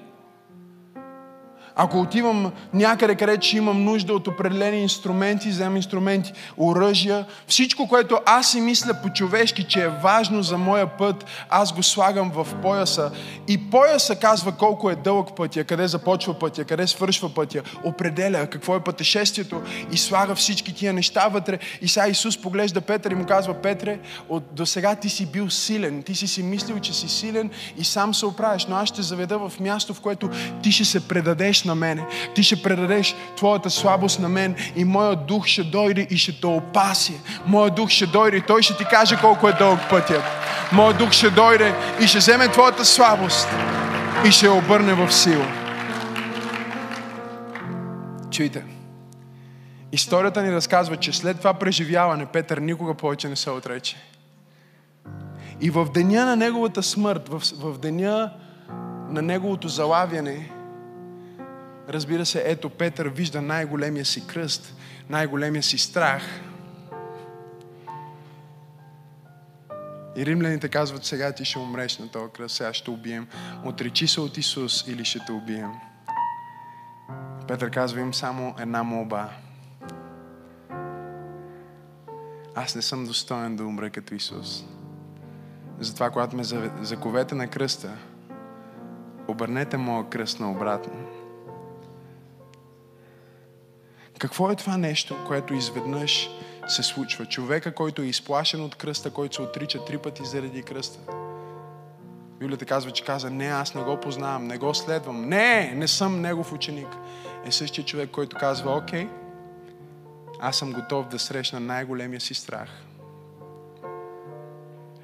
Ако 1.76 2.00
отивам 2.00 2.52
някъде, 2.74 3.14
където 3.14 3.46
ще 3.46 3.56
имам 3.56 3.84
нужда 3.84 4.14
от 4.14 4.28
определени 4.28 4.82
инструменти, 4.82 5.48
вземам 5.48 5.76
инструменти, 5.76 6.32
оръжия, 6.56 7.26
всичко, 7.46 7.88
което 7.88 8.18
аз 8.26 8.50
си 8.50 8.60
мисля 8.60 8.94
по-човешки, 9.02 9.64
че 9.64 9.82
е 9.82 9.88
важно 9.88 10.42
за 10.42 10.58
моя 10.58 10.86
път, 10.86 11.24
аз 11.48 11.72
го 11.72 11.82
слагам 11.82 12.30
в 12.34 12.46
пояса. 12.62 13.10
И 13.48 13.70
пояса 13.70 14.16
казва 14.16 14.52
колко 14.52 14.90
е 14.90 14.96
дълъг 14.96 15.36
пътя, 15.36 15.64
къде 15.64 15.88
започва 15.88 16.38
пътя, 16.38 16.64
къде 16.64 16.86
свършва 16.86 17.34
пътя, 17.34 17.62
определя 17.84 18.46
какво 18.46 18.76
е 18.76 18.80
пътешествието 18.80 19.62
и 19.92 19.96
слага 19.96 20.34
всички 20.34 20.74
тия 20.74 20.92
неща 20.92 21.28
вътре. 21.28 21.58
И 21.82 21.88
сега 21.88 22.08
Исус 22.08 22.42
поглежда 22.42 22.80
Петър 22.80 23.10
и 23.10 23.14
му 23.14 23.26
казва, 23.26 23.54
Петре, 23.54 23.98
от 24.28 24.54
до 24.54 24.66
сега 24.66 24.94
ти 24.94 25.08
си 25.08 25.26
бил 25.26 25.50
силен, 25.50 26.02
ти 26.02 26.14
си 26.14 26.26
си 26.28 26.42
мислил, 26.42 26.78
че 26.78 26.94
си 26.94 27.08
силен 27.08 27.50
и 27.78 27.84
сам 27.84 28.14
се 28.14 28.26
оправиш, 28.26 28.66
но 28.66 28.76
аз 28.76 28.88
ще 28.88 29.02
заведа 29.02 29.38
в 29.38 29.60
място, 29.60 29.94
в 29.94 30.00
което 30.00 30.30
ти 30.62 30.72
ще 30.72 30.84
се 30.84 31.08
предадеш 31.08 31.61
на 31.64 31.74
мене. 31.74 32.06
Ти 32.34 32.42
ще 32.42 32.62
предадеш 32.62 33.14
твоята 33.36 33.70
слабост 33.70 34.20
на 34.20 34.28
мен 34.28 34.54
и 34.76 34.84
моят 34.84 35.26
дух 35.26 35.46
ще 35.46 35.64
дойде 35.64 36.06
и 36.10 36.16
ще 36.16 36.40
те 36.40 36.46
опаси. 36.46 37.20
Моят 37.46 37.74
дух 37.74 37.90
ще 37.90 38.06
дойде 38.06 38.36
и 38.36 38.42
той 38.42 38.62
ще 38.62 38.76
ти 38.76 38.84
каже 38.84 39.16
колко 39.20 39.48
е 39.48 39.52
дълъг 39.52 39.80
пътя. 39.90 40.22
Моят 40.72 40.98
дух 40.98 41.12
ще 41.12 41.30
дойде 41.30 41.74
и 42.00 42.06
ще 42.06 42.18
вземе 42.18 42.48
твоята 42.48 42.84
слабост 42.84 43.48
и 44.26 44.30
ще 44.30 44.46
я 44.46 44.52
обърне 44.52 44.94
в 44.94 45.12
сила. 45.12 45.46
Чуйте. 48.30 48.64
Историята 49.92 50.42
ни 50.42 50.52
разказва, 50.52 50.96
че 50.96 51.12
след 51.12 51.38
това 51.38 51.54
преживяване 51.54 52.26
Петър 52.26 52.58
никога 52.58 52.94
повече 52.94 53.28
не 53.28 53.36
се 53.36 53.50
отрече. 53.50 53.96
И 55.60 55.70
в 55.70 55.88
деня 55.94 56.24
на 56.24 56.36
неговата 56.36 56.82
смърт, 56.82 57.28
в, 57.28 57.42
в 57.58 57.78
деня 57.78 58.30
на 59.08 59.22
неговото 59.22 59.68
залавяне, 59.68 60.50
Разбира 61.88 62.26
се, 62.26 62.42
ето 62.46 62.70
Петър 62.70 63.08
вижда 63.08 63.42
най-големия 63.42 64.04
си 64.04 64.26
кръст, 64.26 64.74
най-големия 65.08 65.62
си 65.62 65.78
страх. 65.78 66.22
И 70.16 70.26
римляните 70.26 70.68
казват, 70.68 71.04
сега 71.04 71.32
ти 71.32 71.44
ще 71.44 71.58
умреш 71.58 71.98
на 71.98 72.08
този 72.08 72.32
кръст, 72.32 72.56
сега 72.56 72.72
ще 72.72 72.90
убием. 72.90 73.28
Отречи 73.64 74.08
се 74.08 74.20
от 74.20 74.36
Исус 74.36 74.88
или 74.88 75.04
ще 75.04 75.18
те 75.26 75.32
убием. 75.32 75.70
Петър 77.48 77.70
казва 77.70 78.00
им 78.00 78.14
само 78.14 78.54
една 78.58 78.82
молба. 78.82 79.28
Аз 82.54 82.74
не 82.74 82.82
съм 82.82 83.06
достоен 83.06 83.56
да 83.56 83.64
умра 83.64 83.90
като 83.90 84.14
Исус. 84.14 84.64
Затова, 85.80 86.10
когато 86.10 86.36
ме 86.36 86.44
заковете 86.82 87.34
на 87.34 87.48
кръста, 87.48 87.96
обърнете 89.28 89.76
моя 89.76 90.08
кръст 90.08 90.40
на 90.40 90.50
обратно 90.50 91.21
Какво 94.22 94.50
е 94.50 94.56
това 94.56 94.76
нещо, 94.76 95.16
което 95.26 95.54
изведнъж 95.54 96.30
се 96.68 96.82
случва? 96.82 97.26
Човека, 97.26 97.74
който 97.74 98.02
е 98.02 98.06
изплашен 98.06 98.64
от 98.64 98.74
кръста, 98.74 99.10
който 99.10 99.34
се 99.34 99.42
отрича 99.42 99.84
три 99.84 99.98
пъти 99.98 100.24
заради 100.24 100.62
кръста. 100.62 100.98
Библията 102.38 102.64
казва, 102.64 102.90
че 102.90 103.04
каза, 103.04 103.30
не, 103.30 103.46
аз 103.46 103.74
не 103.74 103.82
го 103.82 104.00
познавам, 104.00 104.46
не 104.46 104.58
го 104.58 104.74
следвам. 104.74 105.28
Не, 105.28 105.74
не 105.74 105.88
съм 105.88 106.20
негов 106.20 106.52
ученик. 106.52 106.88
Е 107.44 107.52
същия 107.52 107.84
човек, 107.84 108.10
който 108.10 108.36
казва, 108.36 108.76
окей, 108.76 109.08
аз 110.40 110.56
съм 110.56 110.72
готов 110.72 111.08
да 111.08 111.18
срещна 111.18 111.60
най-големия 111.60 112.20
си 112.20 112.34
страх. 112.34 112.68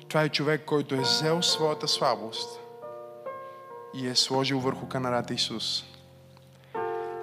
Това 0.09 0.22
е 0.22 0.28
човек, 0.28 0.64
който 0.64 0.94
е 0.94 1.00
взел 1.00 1.42
своята 1.42 1.88
слабост 1.88 2.61
и 3.94 4.09
е 4.09 4.14
сложил 4.14 4.61
върху 4.61 4.88
канарата 4.88 5.35
Исус. 5.35 5.85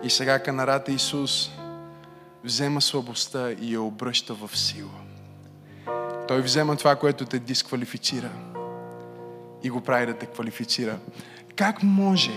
И 0.03 0.10
сега 0.10 0.43
канарата 0.43 0.91
Исус 0.91 1.49
взема 2.45 2.81
слабостта 2.81 3.51
и 3.51 3.73
я 3.73 3.81
обръща 3.81 4.34
в 4.34 4.58
сила. 4.58 4.99
Той 6.27 6.41
взема 6.41 6.75
това, 6.75 6.95
което 6.95 7.25
те 7.25 7.39
дисквалифицира 7.39 8.29
и 9.63 9.69
го 9.69 9.81
прави 9.81 10.05
да 10.05 10.17
те 10.17 10.25
квалифицира. 10.25 10.99
Как 11.55 11.84
може 11.84 12.31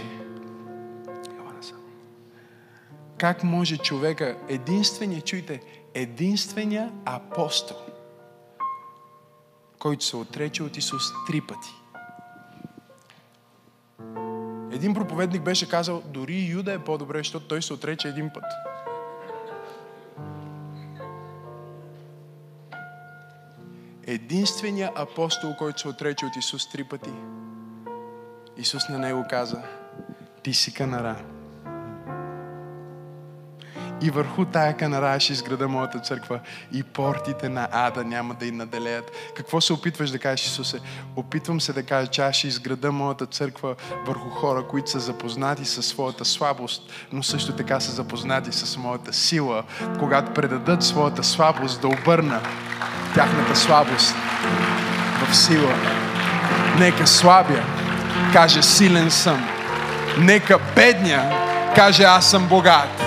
как 3.19 3.45
може 3.45 3.77
човека, 3.77 4.37
единствения, 4.49 5.21
чуйте, 5.21 5.61
единствения 5.95 6.93
апостол, 7.05 7.77
който 9.79 10.05
се 10.05 10.17
отрече 10.17 10.63
от 10.63 10.77
Исус 10.77 11.03
три 11.27 11.41
пъти. 11.41 11.69
Един 14.73 14.95
проповедник 14.95 15.43
беше 15.43 15.69
казал, 15.69 16.03
дори 16.07 16.47
Юда 16.47 16.73
е 16.73 16.79
по-добре, 16.79 17.19
защото 17.19 17.47
той 17.47 17.63
се 17.63 17.73
отрече 17.73 18.09
един 18.09 18.31
път. 18.35 18.45
Единствения 24.09 24.91
апостол, 24.95 25.55
който 25.59 25.81
се 25.81 25.89
отрече 25.89 26.27
от 26.27 26.37
Исус 26.37 26.69
три 26.69 26.85
пъти. 26.85 27.11
Исус 28.57 28.89
на 28.89 28.99
него 28.99 29.25
каза, 29.31 29.63
ти 30.43 30.55
си 30.55 30.75
канара. 30.75 31.17
И 34.03 34.11
върху 34.11 34.45
тая 34.45 34.77
канара 34.77 35.21
ще 35.21 35.33
изграда 35.33 35.69
моята 35.69 36.01
църква 36.01 36.41
и 36.73 36.83
портите 36.83 37.49
на 37.49 37.69
ада 37.73 38.05
няма 38.05 38.35
да 38.35 38.47
й 38.47 38.51
наделеят. 38.51 39.13
Какво 39.37 39.61
се 39.61 39.73
опитваш 39.73 40.11
да 40.11 40.19
кажеш, 40.19 40.47
Исусе? 40.47 40.81
Опитвам 41.17 41.61
се 41.61 41.73
да 41.73 41.83
кажа, 41.83 42.07
че 42.07 42.23
аз 42.23 42.37
ще 42.37 42.49
изграда 42.49 42.93
моята 42.93 43.27
църква 43.27 43.75
върху 44.07 44.29
хора, 44.29 44.67
които 44.69 44.91
са 44.91 45.01
запознати 45.01 45.65
със 45.65 45.87
своята 45.87 46.25
слабост, 46.25 46.93
но 47.13 47.23
също 47.23 47.57
така 47.57 47.81
са 47.81 47.93
запознати 47.93 48.53
с 48.53 48.77
моята 48.77 49.13
сила, 49.13 49.65
когато 49.99 50.35
предадат 50.35 50.83
своята 50.83 51.25
слабост 51.25 51.81
да 51.81 51.89
обърна 51.89 52.43
тяхната 53.15 53.57
слабост 53.57 54.15
в 55.23 55.37
сила. 55.37 55.75
Нека 56.79 57.07
слабя 57.07 57.61
каже 58.33 58.63
силен 58.63 59.11
съм. 59.11 59.49
Нека 60.19 60.59
бедня 60.75 61.23
каже 61.75 62.03
аз 62.05 62.31
съм 62.31 62.47
богат 62.47 63.03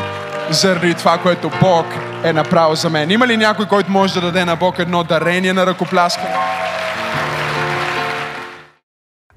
заради 0.49 0.93
това, 0.93 1.17
което 1.17 1.51
Бог 1.61 1.85
е 2.23 2.33
направил 2.33 2.75
за 2.75 2.89
мен. 2.89 3.11
Има 3.11 3.27
ли 3.27 3.37
някой, 3.37 3.65
който 3.65 3.91
може 3.91 4.13
да 4.13 4.21
даде 4.21 4.45
на 4.45 4.55
Бог 4.55 4.79
едно 4.79 5.03
дарение 5.03 5.53
на 5.53 5.65
ръкопляскане? 5.65 6.35